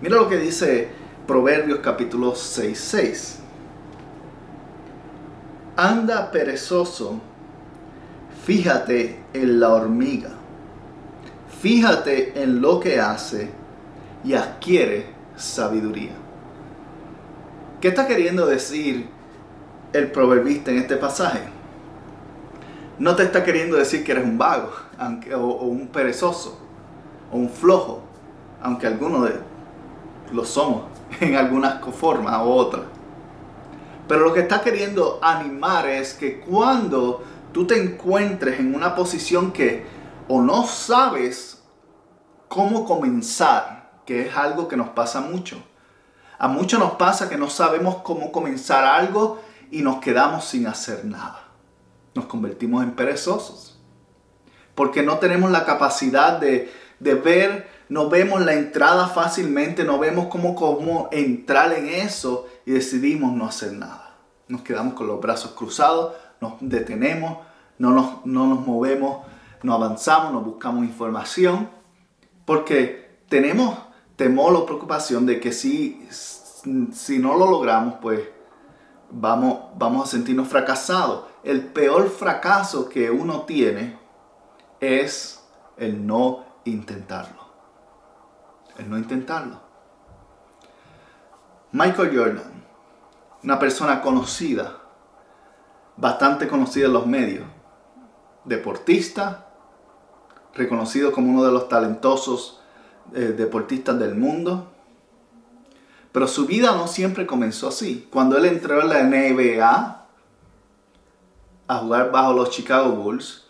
Mira 0.00 0.16
lo 0.16 0.28
que 0.30 0.38
dice 0.38 0.88
Proverbios 1.26 1.80
capítulo 1.80 2.34
6, 2.34 2.78
6. 2.78 3.38
Anda 5.76 6.30
perezoso, 6.30 7.20
fíjate 8.44 9.22
en 9.34 9.60
la 9.60 9.68
hormiga, 9.68 10.30
fíjate 11.60 12.42
en 12.42 12.62
lo 12.62 12.80
que 12.80 12.98
hace 12.98 13.50
y 14.24 14.32
adquiere 14.32 15.06
sabiduría. 15.36 16.12
¿Qué 17.82 17.88
está 17.88 18.06
queriendo 18.06 18.46
decir 18.46 19.06
el 19.92 20.10
proverbista 20.10 20.70
en 20.70 20.78
este 20.78 20.96
pasaje? 20.96 21.40
No 22.98 23.16
te 23.16 23.24
está 23.24 23.44
queriendo 23.44 23.76
decir 23.76 24.02
que 24.02 24.12
eres 24.12 24.24
un 24.24 24.38
vago 24.38 24.72
o 25.34 25.66
un 25.66 25.88
perezoso 25.88 26.58
o 27.30 27.36
un 27.36 27.50
flojo, 27.50 28.02
aunque 28.62 28.86
algunos 28.86 29.28
de 29.28 29.49
lo 30.32 30.44
somos 30.44 30.84
en 31.20 31.36
algunas 31.36 31.82
formas 31.94 32.38
u 32.44 32.50
otras. 32.50 32.84
Pero 34.08 34.24
lo 34.24 34.34
que 34.34 34.40
está 34.40 34.60
queriendo 34.60 35.20
animar 35.22 35.88
es 35.88 36.14
que 36.14 36.40
cuando 36.40 37.22
tú 37.52 37.66
te 37.66 37.80
encuentres 37.80 38.58
en 38.58 38.74
una 38.74 38.94
posición 38.94 39.52
que 39.52 39.86
o 40.28 40.40
no 40.40 40.64
sabes 40.64 41.62
cómo 42.48 42.84
comenzar, 42.84 43.92
que 44.04 44.26
es 44.26 44.36
algo 44.36 44.66
que 44.66 44.76
nos 44.76 44.88
pasa 44.88 45.20
mucho. 45.20 45.62
A 46.38 46.48
muchos 46.48 46.80
nos 46.80 46.92
pasa 46.92 47.28
que 47.28 47.36
no 47.36 47.48
sabemos 47.48 47.98
cómo 48.02 48.32
comenzar 48.32 48.84
algo 48.84 49.40
y 49.70 49.82
nos 49.82 50.00
quedamos 50.00 50.44
sin 50.44 50.66
hacer 50.66 51.04
nada. 51.04 51.48
Nos 52.14 52.26
convertimos 52.26 52.82
en 52.82 52.92
perezosos. 52.92 53.80
Porque 54.74 55.02
no 55.02 55.18
tenemos 55.18 55.50
la 55.50 55.64
capacidad 55.64 56.38
de, 56.40 56.72
de 56.98 57.14
ver, 57.14 57.68
no 57.90 58.08
vemos 58.08 58.40
la 58.40 58.54
entrada 58.54 59.08
fácilmente, 59.08 59.82
no 59.82 59.98
vemos 59.98 60.28
cómo, 60.28 60.54
cómo 60.54 61.08
entrar 61.10 61.72
en 61.72 61.88
eso 61.88 62.46
y 62.64 62.70
decidimos 62.70 63.32
no 63.32 63.46
hacer 63.46 63.72
nada. 63.72 64.14
Nos 64.46 64.62
quedamos 64.62 64.94
con 64.94 65.08
los 65.08 65.20
brazos 65.20 65.52
cruzados, 65.52 66.14
nos 66.40 66.54
detenemos, 66.60 67.38
no 67.78 67.90
nos, 67.90 68.24
no 68.24 68.46
nos 68.46 68.64
movemos, 68.64 69.26
no 69.64 69.74
avanzamos, 69.74 70.32
no 70.32 70.40
buscamos 70.40 70.84
información, 70.84 71.68
porque 72.44 73.22
tenemos 73.28 73.76
temor 74.14 74.54
o 74.54 74.66
preocupación 74.66 75.26
de 75.26 75.40
que 75.40 75.52
si, 75.52 76.06
si 76.10 77.18
no 77.18 77.36
lo 77.36 77.50
logramos, 77.50 77.94
pues 78.00 78.20
vamos, 79.10 79.62
vamos 79.76 80.08
a 80.08 80.10
sentirnos 80.12 80.46
fracasados. 80.46 81.24
El 81.42 81.66
peor 81.66 82.08
fracaso 82.08 82.88
que 82.88 83.10
uno 83.10 83.42
tiene 83.42 83.98
es 84.78 85.42
el 85.76 86.06
no 86.06 86.44
intentarlo. 86.64 87.39
El 88.78 88.88
no 88.88 88.98
intentarlo. 88.98 89.60
Michael 91.72 92.16
Jordan, 92.16 92.64
una 93.42 93.58
persona 93.58 94.00
conocida, 94.00 94.76
bastante 95.96 96.48
conocida 96.48 96.86
en 96.86 96.92
los 96.92 97.06
medios, 97.06 97.46
deportista, 98.44 99.46
reconocido 100.54 101.12
como 101.12 101.30
uno 101.30 101.44
de 101.44 101.52
los 101.52 101.68
talentosos 101.68 102.60
eh, 103.14 103.34
deportistas 103.36 103.98
del 103.98 104.14
mundo. 104.14 104.68
Pero 106.12 106.26
su 106.26 106.46
vida 106.46 106.72
no 106.72 106.88
siempre 106.88 107.26
comenzó 107.26 107.68
así. 107.68 108.08
Cuando 108.10 108.36
él 108.36 108.46
entró 108.46 108.80
en 108.80 108.88
la 108.88 109.02
NBA 109.04 110.06
a 111.68 111.76
jugar 111.76 112.10
bajo 112.10 112.32
los 112.32 112.50
Chicago 112.50 112.90
Bulls, 112.90 113.46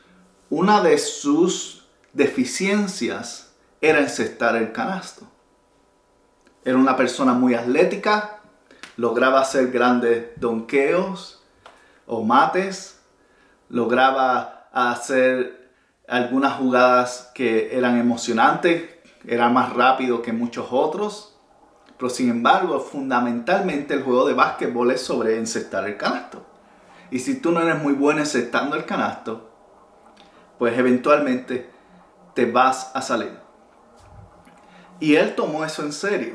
una 0.51 0.83
de 0.83 0.99
sus 0.99 1.87
deficiencias 2.13 3.50
era 3.81 4.01
encestar 4.01 4.57
el 4.57 4.73
canasto. 4.73 5.27
Era 6.65 6.77
una 6.77 6.97
persona 6.97 7.33
muy 7.33 7.55
atlética, 7.55 8.41
lograba 8.97 9.41
hacer 9.41 9.71
grandes 9.71 10.29
donqueos 10.37 11.43
o 12.07 12.23
mates, 12.23 13.01
lograba 13.69 14.69
hacer 14.73 15.71
algunas 16.07 16.55
jugadas 16.55 17.31
que 17.35 17.77
eran 17.77 17.99
emocionantes, 17.99 18.91
era 19.27 19.49
más 19.49 19.73
rápido 19.73 20.23
que 20.23 20.33
muchos 20.33 20.69
otros, 20.71 21.39
pero 21.97 22.11
sin 22.11 22.31
embargo, 22.31 22.81
fundamentalmente 22.81 23.95
el 23.95 24.03
juego 24.03 24.27
de 24.27 24.35
básquetbol 24.35 24.91
es 24.91 25.03
sobre 25.03 25.39
encestar 25.39 25.87
el 25.87 25.97
canasto. 25.97 26.47
Y 27.11 27.19
si 27.19 27.41
tú 27.41 27.53
no 27.53 27.61
eres 27.61 27.83
muy 27.83 27.93
bueno 27.93 28.21
encestando 28.21 28.77
el 28.77 28.85
canasto, 28.85 29.51
pues 30.59 30.79
eventualmente 30.79 31.71
te 32.35 32.51
vas 32.51 32.91
a 32.95 33.03
salir. 33.03 33.50
Y 35.01 35.17
él 35.17 35.35
tomó 35.35 35.65
eso 35.65 35.83
en 35.83 35.93
serio. 35.93 36.35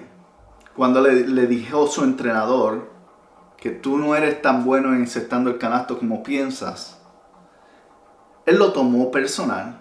Cuando 0.75 0.99
le, 0.99 1.47
dijo 1.47 1.87
su 1.87 2.03
entrenador 2.03 2.91
que 3.57 3.69
tú 3.69 3.97
no 3.97 4.15
eres 4.15 4.41
tan 4.41 4.65
bueno 4.65 4.89
en 4.89 5.01
encestando 5.01 5.49
el 5.51 5.57
canasto 5.57 5.97
como 5.97 6.23
piensas, 6.23 6.99
él 8.45 8.57
lo 8.57 8.73
tomó 8.73 9.11
personal, 9.11 9.79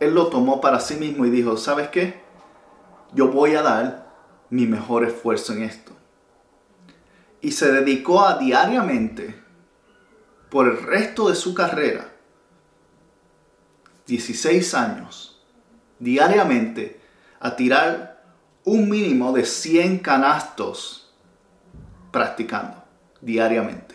él 0.00 0.14
lo 0.14 0.26
tomó 0.28 0.60
para 0.60 0.80
sí 0.80 0.96
mismo 0.96 1.24
y 1.26 1.30
dijo, 1.30 1.56
¿sabes 1.56 1.88
qué? 1.88 2.22
Yo 3.12 3.28
voy 3.28 3.54
a 3.54 3.62
dar 3.62 4.10
mi 4.50 4.66
mejor 4.66 5.04
esfuerzo 5.04 5.52
en 5.52 5.62
esto. 5.62 5.92
Y 7.40 7.52
se 7.52 7.70
dedicó 7.70 8.24
a 8.24 8.38
diariamente, 8.38 9.40
por 10.50 10.66
el 10.68 10.82
resto 10.82 11.28
de 11.28 11.34
su 11.34 11.54
carrera, 11.54 12.08
16 14.06 14.74
años, 14.74 15.42
diariamente, 15.98 17.00
a 17.40 17.56
tirar 17.56 18.11
un 18.64 18.88
mínimo 18.88 19.32
de 19.32 19.44
100 19.44 19.98
canastos 19.98 21.12
practicando, 22.10 22.82
diariamente. 23.20 23.94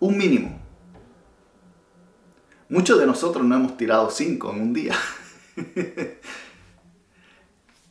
Un 0.00 0.16
mínimo. 0.16 0.60
Muchos 2.68 2.98
de 2.98 3.06
nosotros 3.06 3.44
no 3.44 3.54
hemos 3.56 3.76
tirado 3.76 4.10
cinco 4.10 4.50
en 4.52 4.60
un 4.60 4.72
día. 4.72 4.94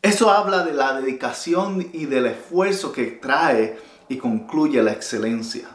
Eso 0.02 0.30
habla 0.30 0.66
de 0.66 0.74
la 0.74 1.00
dedicación 1.00 1.90
y 1.94 2.06
del 2.06 2.26
esfuerzo 2.26 2.92
que 2.92 3.06
trae 3.06 3.80
y 4.10 4.18
concluye 4.18 4.84
la 4.84 4.92
excelencia. 4.92 5.70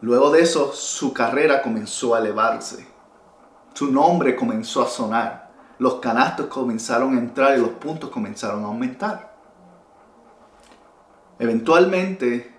Luego 0.00 0.30
de 0.30 0.42
eso, 0.42 0.72
su 0.72 1.12
carrera 1.12 1.62
comenzó 1.62 2.14
a 2.14 2.18
elevarse. 2.18 2.86
Su 3.72 3.90
nombre 3.92 4.34
comenzó 4.34 4.82
a 4.82 4.88
sonar. 4.88 5.47
Los 5.78 5.96
canastos 5.96 6.46
comenzaron 6.46 7.16
a 7.16 7.20
entrar 7.20 7.56
y 7.56 7.60
los 7.60 7.70
puntos 7.70 8.10
comenzaron 8.10 8.64
a 8.64 8.66
aumentar. 8.66 9.36
Eventualmente 11.38 12.58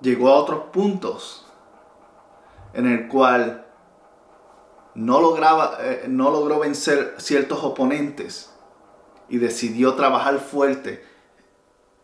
llegó 0.00 0.28
a 0.28 0.34
otros 0.34 0.64
puntos 0.72 1.46
en 2.74 2.86
el 2.86 3.08
cual 3.08 3.66
no, 4.94 5.20
lograba, 5.20 5.78
eh, 5.80 6.04
no 6.08 6.30
logró 6.30 6.60
vencer 6.60 7.14
ciertos 7.18 7.64
oponentes 7.64 8.50
y 9.28 9.38
decidió 9.38 9.94
trabajar 9.94 10.38
fuerte 10.38 11.04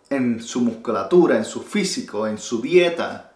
en 0.09 0.43
su 0.43 0.61
musculatura, 0.63 1.37
en 1.37 1.45
su 1.45 1.63
físico, 1.63 2.27
en 2.27 2.39
su 2.39 2.63
dieta. 2.63 3.33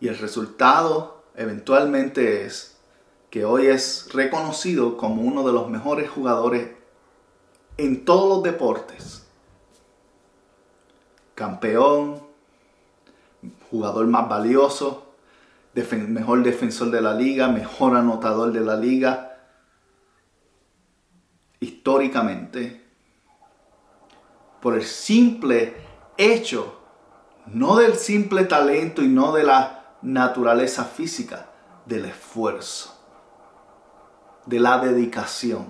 Y 0.00 0.08
el 0.08 0.18
resultado 0.18 1.24
eventualmente 1.36 2.44
es 2.44 2.71
que 3.32 3.46
hoy 3.46 3.68
es 3.68 4.10
reconocido 4.12 4.98
como 4.98 5.22
uno 5.22 5.42
de 5.42 5.54
los 5.54 5.70
mejores 5.70 6.10
jugadores 6.10 6.68
en 7.78 8.04
todos 8.04 8.28
los 8.28 8.42
deportes. 8.42 9.26
Campeón, 11.34 12.22
jugador 13.70 14.06
más 14.06 14.28
valioso, 14.28 15.14
mejor 16.08 16.42
defensor 16.42 16.90
de 16.90 17.00
la 17.00 17.14
liga, 17.14 17.48
mejor 17.48 17.96
anotador 17.96 18.52
de 18.52 18.60
la 18.60 18.76
liga. 18.76 19.38
Históricamente, 21.58 22.84
por 24.60 24.74
el 24.74 24.84
simple 24.84 25.74
hecho, 26.18 26.82
no 27.46 27.76
del 27.76 27.94
simple 27.94 28.44
talento 28.44 29.00
y 29.00 29.08
no 29.08 29.32
de 29.32 29.44
la 29.44 29.96
naturaleza 30.02 30.84
física, 30.84 31.48
del 31.86 32.04
esfuerzo, 32.04 33.01
de 34.46 34.60
la 34.60 34.78
dedicación, 34.78 35.66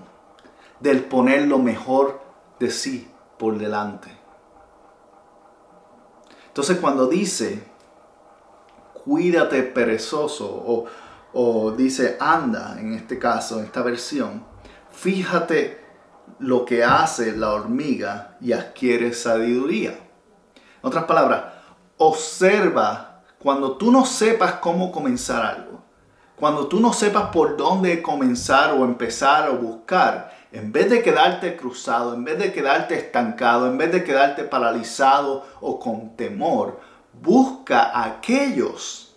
del 0.79 1.03
poner 1.03 1.47
lo 1.47 1.59
mejor 1.59 2.21
de 2.59 2.71
sí 2.71 3.09
por 3.37 3.57
delante. 3.57 4.09
Entonces 6.47 6.77
cuando 6.77 7.07
dice 7.07 7.73
cuídate 9.05 9.63
perezoso 9.63 10.87
o, 11.33 11.71
dice 11.71 12.15
anda 12.19 12.77
en 12.79 12.93
este 12.93 13.17
caso, 13.17 13.59
en 13.59 13.65
esta 13.65 13.81
versión, 13.81 14.45
fíjate 14.91 15.83
lo 16.39 16.63
que 16.63 16.83
hace 16.83 17.35
la 17.35 17.53
hormiga 17.53 18.37
y 18.39 18.53
adquiere 18.53 19.13
sabiduría. 19.13 19.91
En 19.91 20.87
otras 20.87 21.05
palabras, 21.05 21.45
observa 21.97 23.23
cuando 23.39 23.77
tú 23.77 23.91
no 23.91 24.05
sepas 24.05 24.53
cómo 24.55 24.91
comenzar 24.91 25.43
algo, 25.43 25.72
cuando 26.35 26.67
tú 26.67 26.79
no 26.79 26.93
sepas 26.93 27.29
por 27.29 27.57
dónde 27.57 28.01
comenzar 28.01 28.73
o 28.73 28.83
empezar 28.83 29.49
o 29.49 29.57
buscar, 29.57 30.33
en 30.51 30.71
vez 30.71 30.89
de 30.89 31.01
quedarte 31.01 31.55
cruzado, 31.55 32.13
en 32.13 32.23
vez 32.23 32.37
de 32.37 32.51
quedarte 32.51 32.95
estancado, 32.95 33.67
en 33.67 33.77
vez 33.77 33.91
de 33.91 34.03
quedarte 34.03 34.43
paralizado 34.43 35.45
o 35.61 35.79
con 35.79 36.15
temor, 36.15 36.79
Busca 37.13 37.83
a 37.83 38.05
aquellos 38.05 39.15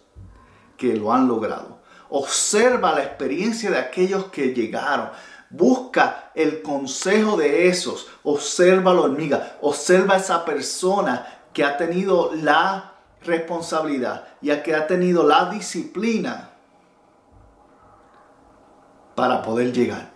que 0.76 0.94
lo 0.94 1.12
han 1.12 1.26
logrado. 1.26 1.78
Observa 2.10 2.92
la 2.92 3.02
experiencia 3.02 3.70
de 3.70 3.78
aquellos 3.78 4.26
que 4.26 4.54
llegaron. 4.54 5.10
Busca 5.48 6.30
el 6.34 6.62
consejo 6.62 7.36
de 7.36 7.68
esos. 7.68 8.06
Observa 8.22 8.92
la 8.92 9.00
hormiga. 9.00 9.56
Observa 9.62 10.14
a 10.14 10.18
esa 10.18 10.44
persona 10.44 11.26
que 11.52 11.64
ha 11.64 11.76
tenido 11.78 12.32
la 12.34 12.92
responsabilidad 13.24 14.28
y 14.42 14.50
a 14.50 14.62
que 14.62 14.74
ha 14.74 14.86
tenido 14.86 15.26
la 15.26 15.48
disciplina 15.48 16.50
para 19.16 19.42
poder 19.42 19.72
llegar. 19.72 20.12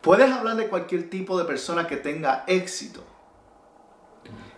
Puedes 0.00 0.30
hablar 0.30 0.56
de 0.56 0.68
cualquier 0.68 1.10
tipo 1.10 1.36
de 1.36 1.44
persona 1.44 1.88
que 1.88 1.96
tenga 1.96 2.44
éxito. 2.46 3.02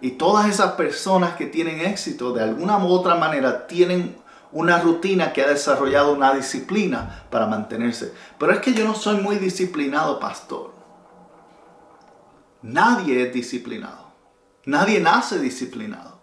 Y 0.01 0.13
todas 0.13 0.49
esas 0.49 0.73
personas 0.73 1.37
que 1.37 1.47
tienen 1.47 1.81
éxito 1.81 2.33
de 2.33 2.43
alguna 2.43 2.77
u 2.79 2.89
otra 2.89 3.15
manera 3.15 3.67
tienen 3.67 4.21
una 4.53 4.79
rutina, 4.81 5.33
que 5.33 5.43
ha 5.43 5.49
desarrollado 5.49 6.13
una 6.13 6.35
disciplina 6.35 7.25
para 7.31 7.47
mantenerse. 7.47 8.13
Pero 8.39 8.53
es 8.53 8.61
que 8.61 8.75
yo 8.75 8.85
no 8.85 8.95
soy 8.95 9.17
muy 9.17 9.37
disciplinado, 9.37 10.21
pastor. 10.21 10.75
Nadie 12.61 13.23
es 13.23 13.33
disciplinado. 13.33 14.13
Nadie 14.67 15.01
nace 15.01 15.39
disciplinado. 15.39 16.21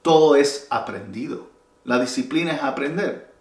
Todo 0.00 0.36
es 0.36 0.66
aprendido. 0.70 1.50
La 1.84 1.98
disciplina 1.98 2.52
es 2.52 2.62
aprender. 2.62 3.33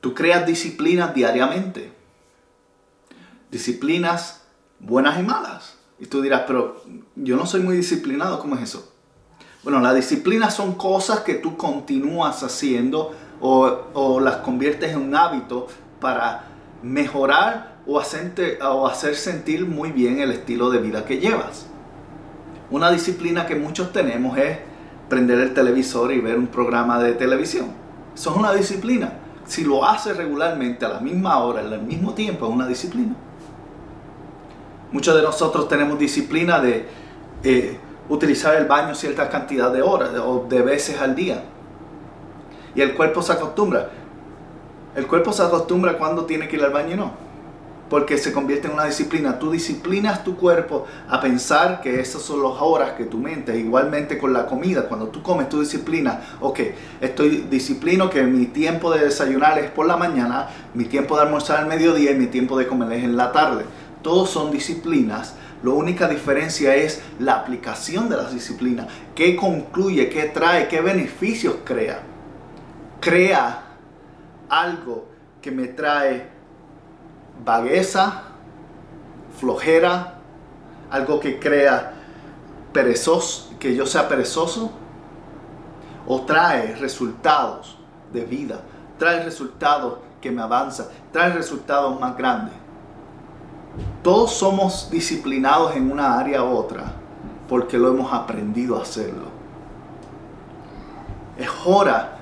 Tú 0.00 0.14
creas 0.14 0.46
disciplinas 0.46 1.14
diariamente. 1.14 1.92
Disciplinas 3.50 4.42
buenas 4.78 5.18
y 5.18 5.22
malas. 5.22 5.76
Y 5.98 6.06
tú 6.06 6.22
dirás, 6.22 6.44
pero 6.46 6.82
yo 7.14 7.36
no 7.36 7.46
soy 7.46 7.60
muy 7.60 7.76
disciplinado, 7.76 8.38
¿cómo 8.38 8.56
es 8.56 8.62
eso? 8.62 8.92
Bueno, 9.62 9.80
las 9.80 9.94
disciplinas 9.94 10.54
son 10.54 10.74
cosas 10.74 11.20
que 11.20 11.34
tú 11.34 11.58
continúas 11.58 12.42
haciendo 12.42 13.14
o, 13.40 14.20
las 14.20 14.36
conviertes 14.36 14.92
en 14.92 15.00
un 15.00 15.14
hábito 15.14 15.66
para 16.00 16.46
mejorar 16.82 17.80
o, 17.86 18.00
o 18.00 18.86
hacer 18.88 19.14
sentir 19.14 19.66
muy 19.66 19.92
bien 19.92 20.20
el 20.20 20.30
estilo 20.30 20.70
de 20.70 20.78
vida 20.78 21.04
que 21.04 21.18
llevas. 21.18 21.66
Una 22.70 22.90
disciplina 22.90 23.46
que 23.46 23.56
muchos 23.56 23.92
tenemos 23.92 24.38
es 24.38 24.58
prender 25.10 25.40
el 25.40 25.52
televisor 25.52 26.12
y 26.12 26.20
ver 26.20 26.38
un 26.38 26.46
programa 26.46 27.02
de 27.02 27.12
televisión. 27.12 27.72
Eso 28.14 28.30
es 28.30 28.36
una 28.36 28.52
disciplina. 28.54 29.12
Si 29.50 29.64
lo 29.64 29.84
haces 29.84 30.16
regularmente 30.16 30.84
a 30.84 30.90
la 30.90 31.00
misma 31.00 31.38
hora, 31.40 31.58
al 31.58 31.82
mismo 31.82 32.14
tiempo, 32.14 32.46
es 32.46 32.52
una 32.52 32.68
disciplina. 32.68 33.16
Muchos 34.92 35.16
de 35.16 35.22
nosotros 35.22 35.66
tenemos 35.66 35.98
disciplina 35.98 36.60
de 36.60 36.86
eh, 37.42 37.76
utilizar 38.08 38.54
el 38.54 38.66
baño 38.66 38.94
cierta 38.94 39.28
cantidad 39.28 39.72
de 39.72 39.82
horas 39.82 40.10
o 40.24 40.46
de 40.48 40.62
veces 40.62 41.00
al 41.00 41.16
día. 41.16 41.42
Y 42.76 42.80
el 42.80 42.94
cuerpo 42.94 43.22
se 43.22 43.32
acostumbra. 43.32 43.90
El 44.94 45.08
cuerpo 45.08 45.32
se 45.32 45.42
acostumbra 45.42 45.98
cuando 45.98 46.26
tiene 46.26 46.46
que 46.46 46.54
ir 46.54 46.62
al 46.62 46.70
baño 46.70 46.94
y 46.94 46.96
no. 46.98 47.10
Porque 47.90 48.16
se 48.16 48.32
convierte 48.32 48.68
en 48.68 48.74
una 48.74 48.86
disciplina. 48.86 49.38
Tú 49.38 49.50
disciplinas 49.50 50.24
tu 50.24 50.36
cuerpo 50.36 50.86
a 51.08 51.20
pensar 51.20 51.82
que 51.82 52.00
esas 52.00 52.22
son 52.22 52.42
las 52.42 52.52
horas 52.60 52.92
que 52.92 53.04
tu 53.04 53.18
mente, 53.18 53.58
igualmente 53.58 54.16
con 54.16 54.32
la 54.32 54.46
comida, 54.46 54.88
cuando 54.88 55.08
tú 55.08 55.22
comes, 55.22 55.50
tú 55.50 55.60
disciplinas, 55.60 56.24
ok, 56.40 56.60
estoy 57.00 57.46
disciplino 57.50 58.08
que 58.08 58.22
mi 58.22 58.46
tiempo 58.46 58.90
de 58.90 59.04
desayunar 59.04 59.58
es 59.58 59.70
por 59.70 59.86
la 59.86 59.96
mañana, 59.96 60.48
mi 60.72 60.84
tiempo 60.84 61.16
de 61.16 61.22
almorzar 61.22 61.58
al 61.58 61.66
mediodía 61.66 62.12
y 62.12 62.14
mi 62.14 62.28
tiempo 62.28 62.56
de 62.56 62.66
comer 62.66 62.92
es 62.92 63.04
en 63.04 63.16
la 63.16 63.32
tarde. 63.32 63.64
Todos 64.02 64.30
son 64.30 64.50
disciplinas 64.50 65.34
la 65.62 65.70
única 65.72 66.08
diferencia 66.08 66.74
es 66.74 67.02
la 67.18 67.34
aplicación 67.34 68.08
de 68.08 68.16
las 68.16 68.32
disciplinas. 68.32 68.86
¿Qué 69.14 69.36
concluye? 69.36 70.08
¿Qué 70.08 70.24
trae? 70.24 70.68
¿Qué 70.68 70.80
beneficios 70.80 71.56
crea? 71.64 72.00
Crea 72.98 73.62
algo 74.48 75.08
que 75.42 75.50
me 75.50 75.68
trae 75.68 76.28
vagueza, 77.44 78.22
flojera, 79.38 80.14
algo 80.90 81.20
que 81.20 81.38
crea 81.38 81.94
perezoso, 82.72 83.54
que 83.58 83.74
yo 83.74 83.86
sea 83.86 84.08
perezoso, 84.08 84.70
o 86.06 86.22
trae 86.22 86.74
resultados 86.76 87.78
de 88.12 88.24
vida, 88.24 88.60
trae 88.98 89.22
resultados 89.24 89.98
que 90.20 90.30
me 90.30 90.42
avanzan, 90.42 90.86
trae 91.12 91.32
resultados 91.32 91.98
más 92.00 92.16
grandes. 92.16 92.54
Todos 94.02 94.32
somos 94.32 94.90
disciplinados 94.90 95.76
en 95.76 95.90
una 95.90 96.18
área 96.18 96.42
u 96.42 96.56
otra 96.56 96.92
porque 97.48 97.78
lo 97.78 97.88
hemos 97.88 98.12
aprendido 98.12 98.78
a 98.78 98.82
hacerlo. 98.82 99.26
Es 101.36 101.48
hora 101.64 102.19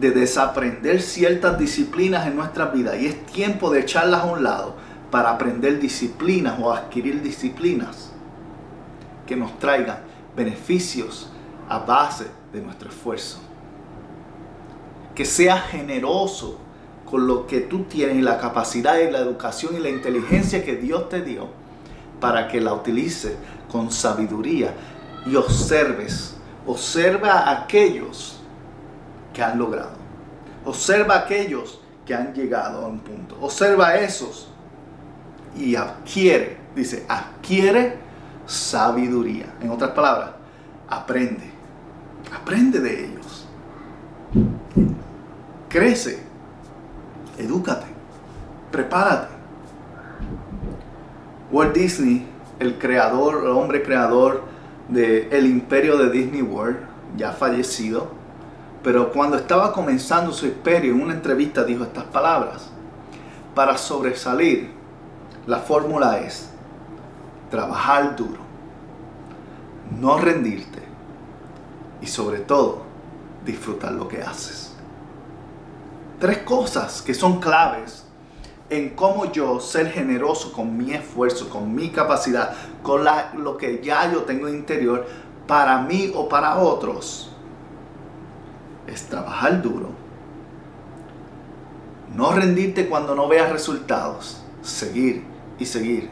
de 0.00 0.10
desaprender 0.12 1.02
ciertas 1.02 1.58
disciplinas 1.58 2.26
en 2.26 2.36
nuestra 2.36 2.66
vida 2.66 2.96
y 2.96 3.06
es 3.06 3.26
tiempo 3.26 3.70
de 3.70 3.80
echarlas 3.80 4.22
a 4.22 4.26
un 4.26 4.44
lado 4.44 4.76
para 5.10 5.30
aprender 5.30 5.80
disciplinas 5.80 6.58
o 6.60 6.72
adquirir 6.72 7.22
disciplinas 7.22 8.12
que 9.26 9.36
nos 9.36 9.58
traigan 9.58 9.98
beneficios 10.36 11.30
a 11.68 11.80
base 11.80 12.26
de 12.52 12.60
nuestro 12.60 12.88
esfuerzo. 12.88 13.40
Que 15.14 15.24
sea 15.24 15.58
generoso 15.58 16.58
con 17.04 17.26
lo 17.26 17.46
que 17.46 17.60
tú 17.60 17.84
tienes 17.84 18.16
y 18.16 18.22
la 18.22 18.38
capacidad 18.38 18.98
y 18.98 19.10
la 19.10 19.18
educación 19.18 19.74
y 19.76 19.80
la 19.80 19.88
inteligencia 19.88 20.64
que 20.64 20.76
Dios 20.76 21.08
te 21.08 21.22
dio 21.22 21.48
para 22.20 22.48
que 22.48 22.60
la 22.60 22.72
utilice 22.72 23.36
con 23.70 23.90
sabiduría 23.90 24.74
y 25.26 25.34
observes. 25.34 26.36
Observa 26.66 27.32
a 27.32 27.62
aquellos 27.62 28.37
que 29.38 29.44
han 29.44 29.56
logrado. 29.56 29.92
Observa 30.64 31.16
aquellos 31.16 31.80
que 32.04 32.12
han 32.12 32.34
llegado 32.34 32.84
a 32.84 32.88
un 32.88 32.98
punto. 32.98 33.38
Observa 33.40 33.94
esos 33.94 34.48
y 35.56 35.76
adquiere, 35.76 36.56
dice, 36.74 37.06
adquiere 37.08 37.98
sabiduría. 38.46 39.46
En 39.60 39.70
otras 39.70 39.92
palabras, 39.92 40.30
aprende. 40.88 41.52
Aprende 42.34 42.80
de 42.80 43.04
ellos. 43.04 43.46
Crece 45.68 46.20
edúcate, 47.38 47.86
prepárate. 48.72 49.34
Walt 51.52 51.76
Disney, 51.76 52.26
el 52.58 52.76
creador, 52.76 53.44
el 53.44 53.52
hombre 53.52 53.84
creador 53.84 54.42
del 54.88 55.32
el 55.32 55.46
imperio 55.46 55.96
de 55.96 56.10
Disney 56.10 56.42
World, 56.42 56.78
ya 57.16 57.30
fallecido, 57.30 58.17
pero 58.88 59.12
cuando 59.12 59.36
estaba 59.36 59.70
comenzando 59.70 60.32
su 60.32 60.46
imperio, 60.46 60.94
en 60.94 61.02
una 61.02 61.12
entrevista 61.12 61.62
dijo 61.62 61.84
estas 61.84 62.04
palabras. 62.04 62.70
Para 63.54 63.76
sobresalir, 63.76 64.70
la 65.46 65.58
fórmula 65.58 66.20
es 66.20 66.48
trabajar 67.50 68.16
duro, 68.16 68.40
no 70.00 70.16
rendirte 70.16 70.80
y 72.00 72.06
sobre 72.06 72.38
todo 72.38 72.84
disfrutar 73.44 73.92
lo 73.92 74.08
que 74.08 74.22
haces 74.22 74.68
tres 76.18 76.38
cosas 76.38 77.02
que 77.02 77.12
son 77.12 77.40
claves 77.40 78.06
en 78.70 78.90
cómo 78.90 79.30
yo 79.30 79.60
ser 79.60 79.90
generoso 79.90 80.50
con 80.50 80.76
mi 80.78 80.94
esfuerzo, 80.94 81.50
con 81.50 81.74
mi 81.74 81.90
capacidad, 81.90 82.54
con 82.82 83.04
lo 83.34 83.58
que 83.58 83.82
ya 83.84 84.10
yo 84.10 84.22
tengo 84.22 84.48
interior 84.48 85.06
para 85.46 85.82
mí 85.82 86.10
o 86.14 86.26
para 86.26 86.56
otros. 86.56 87.28
Es 88.88 89.04
trabajar 89.04 89.62
duro. 89.62 89.90
No 92.14 92.32
rendirte 92.32 92.88
cuando 92.88 93.14
no 93.14 93.28
veas 93.28 93.52
resultados. 93.52 94.42
Seguir 94.62 95.24
y 95.58 95.66
seguir. 95.66 96.10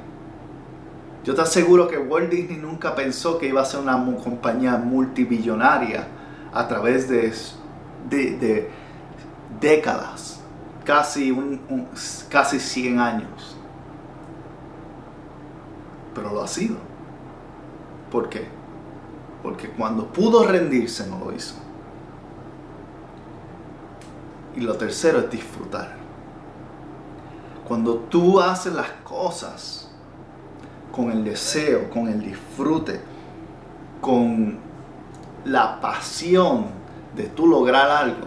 Yo 1.25 1.35
te 1.35 1.41
aseguro 1.41 1.89
que 1.89 1.99
Walt 1.99 2.31
Disney 2.31 2.59
nunca 2.59 2.95
pensó 2.95 3.39
que 3.39 3.49
iba 3.49 3.61
a 3.61 3.65
ser 3.65 3.81
una 3.81 3.97
compañía 4.23 4.77
multibillonaria 4.77 6.07
a 6.53 6.69
través 6.69 7.09
de, 7.09 8.71
décadas, 9.61 10.41
casi, 10.85 11.33
un, 11.33 11.89
casi 12.29 12.61
100 12.61 13.01
años. 13.01 13.57
Pero 16.15 16.33
lo 16.33 16.43
ha 16.43 16.49
sido. 16.49 16.77
¿Por 18.13 18.29
qué? 18.29 18.47
Porque 19.43 19.69
cuando 19.71 20.07
pudo 20.13 20.47
rendirse 20.47 21.07
no 21.09 21.19
lo 21.19 21.33
hizo. 21.33 21.66
Y 24.57 24.61
lo 24.61 24.75
tercero 24.77 25.21
es 25.21 25.31
disfrutar. 25.31 25.95
Cuando 27.69 27.95
tú 27.95 28.41
haces 28.41 28.73
las 28.73 28.91
cosas 29.05 29.91
con 30.93 31.11
el 31.11 31.23
deseo, 31.25 31.91
con 31.91 32.09
el 32.09 32.21
disfrute, 32.21 33.01
con 34.01 34.59
la 35.45 35.81
pasión 35.81 36.67
de 37.15 37.25
tú 37.25 37.47
lograr 37.47 37.91
algo, 37.91 38.27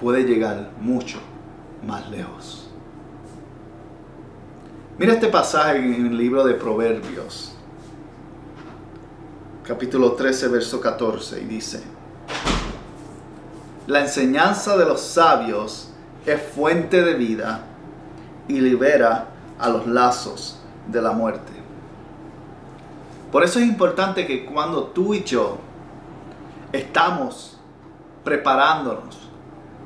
puede 0.00 0.22
llegar 0.24 0.70
mucho 0.80 1.18
más 1.86 2.08
lejos. 2.10 2.68
Mira 4.98 5.14
este 5.14 5.28
pasaje 5.28 5.78
en 5.78 6.06
el 6.06 6.16
libro 6.16 6.44
de 6.44 6.54
Proverbios, 6.54 7.52
capítulo 9.64 10.12
13, 10.12 10.48
verso 10.48 10.80
14, 10.80 11.42
y 11.42 11.46
dice, 11.46 11.82
la 13.86 14.00
enseñanza 14.00 14.76
de 14.76 14.84
los 14.84 15.00
sabios 15.00 15.90
es 16.26 16.40
fuente 16.54 17.02
de 17.02 17.14
vida 17.14 17.62
y 18.48 18.60
libera 18.60 19.28
a 19.58 19.68
los 19.68 19.86
lazos 19.86 20.60
de 20.86 21.02
la 21.02 21.12
muerte. 21.12 21.52
Por 23.30 23.42
eso 23.42 23.58
es 23.58 23.66
importante 23.66 24.26
que 24.26 24.44
cuando 24.44 24.84
tú 24.84 25.14
y 25.14 25.24
yo 25.24 25.58
estamos 26.72 27.58
preparándonos 28.22 29.24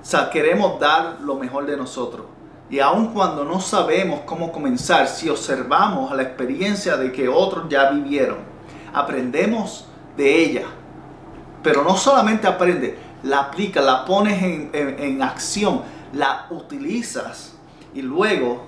o 0.09 0.11
sea, 0.11 0.31
queremos 0.31 0.81
dar 0.81 1.19
lo 1.21 1.35
mejor 1.35 1.67
de 1.67 1.77
nosotros. 1.77 2.25
Y 2.71 2.81
aun 2.81 3.09
cuando 3.09 3.45
no 3.45 3.61
sabemos 3.61 4.21
cómo 4.25 4.51
comenzar, 4.51 5.07
si 5.07 5.29
observamos 5.29 6.17
la 6.17 6.23
experiencia 6.23 6.97
de 6.97 7.13
que 7.13 7.29
otros 7.29 7.69
ya 7.69 7.91
vivieron, 7.91 8.39
aprendemos 8.95 9.87
de 10.17 10.43
ella 10.43 10.63
Pero 11.63 11.85
no 11.85 11.95
solamente 11.95 12.47
aprende, 12.47 12.99
la 13.29 13.41
aplica, 13.41 13.81
la 13.81 14.05
pones 14.05 14.43
en, 14.43 14.71
en 14.73 15.23
acción, 15.23 15.83
la 16.12 16.47
utilizas 16.51 17.55
y 17.95 18.03
luego 18.03 18.67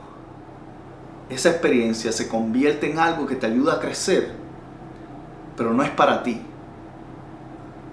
esa 1.28 1.50
experiencia 1.50 2.12
se 2.12 2.28
convierte 2.28 2.90
en 2.90 2.98
algo 2.98 3.26
que 3.26 3.36
te 3.36 3.46
ayuda 3.46 3.74
a 3.74 3.80
crecer, 3.80 4.32
pero 5.56 5.72
no 5.72 5.82
es 5.82 5.90
para 5.90 6.22
ti. 6.22 6.42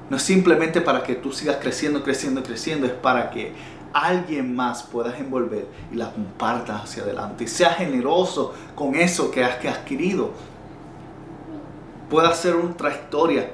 No 0.10 0.18
es 0.18 0.24
simplemente 0.24 0.82
para 0.82 1.04
que 1.04 1.16
tú 1.16 1.32
sigas 1.34 1.58
creciendo, 1.58 2.02
creciendo, 2.02 2.42
creciendo, 2.42 2.88
es 2.88 2.94
para 2.94 3.30
que 3.30 3.54
alguien 3.94 4.56
más 4.56 4.84
puedas 4.84 5.20
envolver 5.20 5.68
y 5.92 5.96
la 5.96 6.12
compartas 6.12 6.84
hacia 6.84 7.04
adelante 7.04 7.46
y 7.46 7.48
seas 7.48 7.78
generoso 7.78 8.54
con 8.76 8.96
eso 8.96 9.32
que 9.32 9.44
has, 9.44 9.64
adquirido. 9.66 10.32
Pueda 12.10 12.34
ser 12.34 12.56
otra 12.56 12.92
historia 12.92 13.52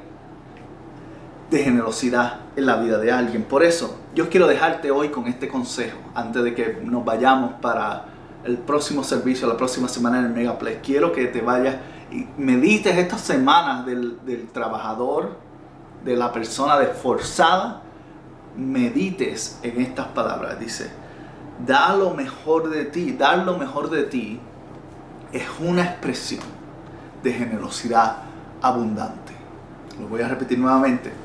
de 1.53 1.63
generosidad 1.63 2.39
en 2.55 2.65
la 2.65 2.77
vida 2.77 2.97
de 2.97 3.11
alguien. 3.11 3.43
Por 3.43 3.63
eso, 3.63 3.99
yo 4.15 4.29
quiero 4.29 4.47
dejarte 4.47 4.91
hoy 4.91 5.09
con 5.09 5.27
este 5.27 5.47
consejo 5.47 5.97
antes 6.15 6.43
de 6.43 6.55
que 6.55 6.81
nos 6.83 7.05
vayamos 7.05 7.53
para 7.61 8.05
el 8.43 8.57
próximo 8.57 9.03
servicio, 9.03 9.47
la 9.47 9.55
próxima 9.55 9.87
semana 9.87 10.19
en 10.19 10.25
el 10.25 10.31
Megaplex. 10.31 10.81
Quiero 10.83 11.11
que 11.11 11.25
te 11.27 11.41
vayas 11.41 11.77
y 12.11 12.27
medites 12.37 12.97
estas 12.97 13.21
semanas 13.21 13.85
del, 13.85 14.25
del 14.25 14.47
trabajador, 14.49 15.37
de 16.03 16.15
la 16.15 16.33
persona 16.33 16.81
esforzada, 16.81 17.81
medites 18.57 19.59
en 19.61 19.79
estas 19.79 20.07
palabras. 20.07 20.59
Dice, 20.59 20.89
da 21.65 21.95
lo 21.95 22.15
mejor 22.15 22.69
de 22.69 22.85
ti, 22.85 23.11
dar 23.13 23.39
lo 23.39 23.57
mejor 23.57 23.89
de 23.89 24.03
ti 24.03 24.39
es 25.31 25.45
una 25.59 25.83
expresión 25.83 26.43
de 27.21 27.31
generosidad 27.31 28.17
abundante. 28.61 29.33
Lo 29.99 30.07
voy 30.07 30.21
a 30.21 30.27
repetir 30.27 30.57
nuevamente. 30.57 31.22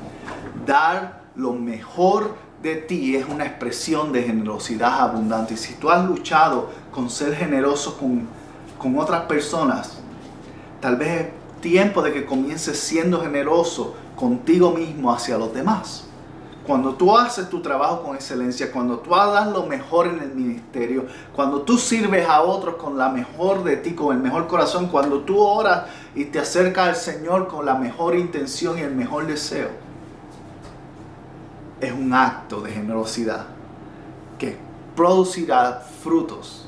Dar 0.65 1.21
lo 1.35 1.53
mejor 1.53 2.35
de 2.61 2.75
ti 2.75 3.15
es 3.15 3.27
una 3.27 3.45
expresión 3.45 4.11
de 4.11 4.23
generosidad 4.23 5.01
abundante. 5.01 5.53
Y 5.53 5.57
si 5.57 5.75
tú 5.75 5.89
has 5.89 6.05
luchado 6.05 6.69
con 6.91 7.09
ser 7.09 7.35
generoso 7.35 7.97
con, 7.97 8.27
con 8.77 8.97
otras 8.97 9.23
personas, 9.23 9.99
tal 10.81 10.97
vez 10.97 11.21
es 11.21 11.27
tiempo 11.61 12.01
de 12.01 12.13
que 12.13 12.25
comiences 12.25 12.79
siendo 12.79 13.21
generoso 13.21 13.95
contigo 14.15 14.71
mismo 14.71 15.11
hacia 15.11 15.37
los 15.37 15.53
demás. 15.53 16.05
Cuando 16.67 16.93
tú 16.93 17.17
haces 17.17 17.49
tu 17.49 17.61
trabajo 17.61 18.03
con 18.03 18.15
excelencia, 18.15 18.71
cuando 18.71 18.99
tú 18.99 19.09
das 19.11 19.47
lo 19.47 19.63
mejor 19.63 20.05
en 20.05 20.19
el 20.19 20.35
ministerio, 20.35 21.07
cuando 21.35 21.63
tú 21.63 21.79
sirves 21.79 22.27
a 22.27 22.41
otros 22.41 22.75
con 22.75 22.95
la 22.95 23.09
mejor 23.09 23.63
de 23.63 23.77
ti, 23.77 23.93
con 23.93 24.15
el 24.15 24.21
mejor 24.21 24.45
corazón, 24.47 24.87
cuando 24.87 25.21
tú 25.21 25.39
oras 25.39 25.85
y 26.13 26.25
te 26.25 26.37
acercas 26.37 26.89
al 26.89 26.95
Señor 26.95 27.47
con 27.47 27.65
la 27.65 27.73
mejor 27.73 28.15
intención 28.15 28.77
y 28.77 28.81
el 28.81 28.93
mejor 28.93 29.25
deseo, 29.25 29.69
es 31.79 31.91
un 31.91 32.13
acto 32.13 32.61
de 32.61 32.71
generosidad 32.71 33.45
que 34.37 34.57
producirá 34.95 35.81
frutos 36.01 36.67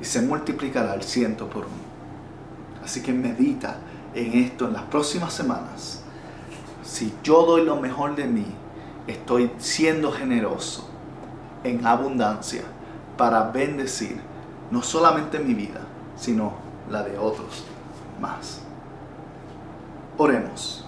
y 0.00 0.04
se 0.04 0.22
multiplicará 0.22 0.92
al 0.92 1.02
ciento 1.02 1.48
por 1.48 1.64
uno. 1.64 1.84
Así 2.82 3.02
que 3.02 3.12
medita 3.12 3.78
en 4.14 4.32
esto 4.34 4.66
en 4.66 4.74
las 4.74 4.82
próximas 4.82 5.32
semanas. 5.32 6.02
Si 6.82 7.14
yo 7.22 7.44
doy 7.44 7.64
lo 7.64 7.76
mejor 7.76 8.14
de 8.14 8.26
mí, 8.26 8.46
estoy 9.06 9.50
siendo 9.58 10.12
generoso 10.12 10.88
en 11.62 11.86
abundancia 11.86 12.62
para 13.16 13.50
bendecir 13.50 14.20
no 14.70 14.82
solamente 14.82 15.38
mi 15.38 15.54
vida, 15.54 15.80
sino 16.16 16.52
la 16.90 17.02
de 17.02 17.16
otros 17.18 17.64
más. 18.20 18.60
Oremos. 20.16 20.83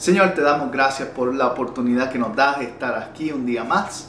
Señor, 0.00 0.30
te 0.30 0.40
damos 0.40 0.72
gracias 0.72 1.10
por 1.10 1.34
la 1.34 1.48
oportunidad 1.48 2.10
que 2.10 2.18
nos 2.18 2.34
das 2.34 2.58
de 2.58 2.64
estar 2.64 2.96
aquí 2.96 3.32
un 3.32 3.44
día 3.44 3.64
más. 3.64 4.08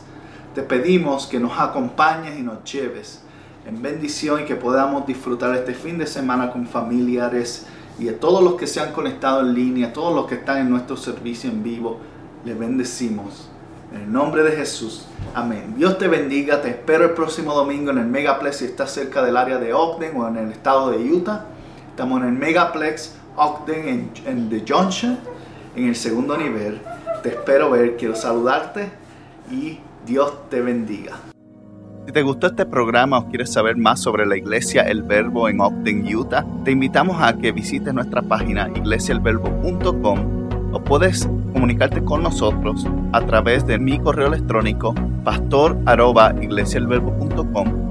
Te 0.55 0.61
pedimos 0.61 1.27
que 1.27 1.37
nos 1.37 1.59
acompañes 1.59 2.39
y 2.39 2.43
nos 2.43 2.63
lleves 2.63 3.19
en 3.67 3.81
bendición 3.81 4.39
y 4.39 4.45
que 4.45 4.55
podamos 4.55 5.05
disfrutar 5.05 5.53
este 5.53 5.73
fin 5.73 5.97
de 5.97 6.07
semana 6.07 6.49
con 6.49 6.65
familiares 6.65 7.65
y 7.99 8.07
a 8.07 8.17
todos 8.17 8.41
los 8.41 8.53
que 8.53 8.67
se 8.67 8.79
han 8.79 8.93
conectado 8.93 9.41
en 9.41 9.53
línea, 9.53 9.91
todos 9.91 10.15
los 10.15 10.27
que 10.27 10.35
están 10.35 10.59
en 10.59 10.69
nuestro 10.69 10.95
servicio 10.95 11.49
en 11.49 11.61
vivo, 11.61 11.99
les 12.45 12.57
bendecimos. 12.57 13.49
En 13.93 14.03
el 14.03 14.13
nombre 14.13 14.43
de 14.43 14.51
Jesús. 14.51 15.07
Amén. 15.35 15.73
Dios 15.75 15.97
te 15.97 16.07
bendiga. 16.07 16.61
Te 16.61 16.69
espero 16.69 17.03
el 17.03 17.11
próximo 17.11 17.53
domingo 17.53 17.91
en 17.91 17.97
el 17.97 18.07
Megaplex 18.07 18.55
si 18.55 18.63
estás 18.63 18.93
cerca 18.93 19.21
del 19.21 19.35
área 19.35 19.57
de 19.57 19.73
Ogden 19.73 20.15
o 20.15 20.25
en 20.25 20.37
el 20.37 20.53
estado 20.53 20.91
de 20.91 20.99
Utah. 20.99 21.47
Estamos 21.89 22.21
en 22.21 22.29
el 22.29 22.33
Megaplex 22.35 23.15
Ogden 23.35 23.89
en, 23.89 24.11
en 24.25 24.49
The 24.49 24.63
Junction 24.65 25.30
en 25.75 25.87
el 25.87 25.95
segundo 25.95 26.37
nivel. 26.37 26.79
Te 27.23 27.29
espero 27.29 27.69
ver, 27.69 27.95
quiero 27.97 28.15
saludarte 28.15 28.89
y 29.51 29.79
Dios 30.05 30.49
te 30.49 30.61
bendiga. 30.61 31.13
Si 32.05 32.11
te 32.11 32.21
gustó 32.23 32.47
este 32.47 32.65
programa 32.65 33.19
o 33.19 33.29
quieres 33.29 33.53
saber 33.53 33.77
más 33.77 34.01
sobre 34.01 34.25
la 34.25 34.35
iglesia 34.35 34.81
El 34.81 35.03
Verbo 35.03 35.47
en 35.47 35.61
Ogden, 35.61 36.03
Utah, 36.15 36.43
te 36.65 36.71
invitamos 36.71 37.21
a 37.21 37.37
que 37.37 37.51
visites 37.51 37.93
nuestra 37.93 38.23
página 38.23 38.71
iglesiaelverbo.com 38.75 40.73
o 40.73 40.83
puedes 40.83 41.29
comunicarte 41.53 42.03
con 42.03 42.23
nosotros 42.23 42.87
a 43.11 43.21
través 43.21 43.67
de 43.67 43.77
mi 43.77 43.99
correo 43.99 44.25
electrónico 44.27 44.95
pastor@iglesiaelverbo.com 45.23 47.90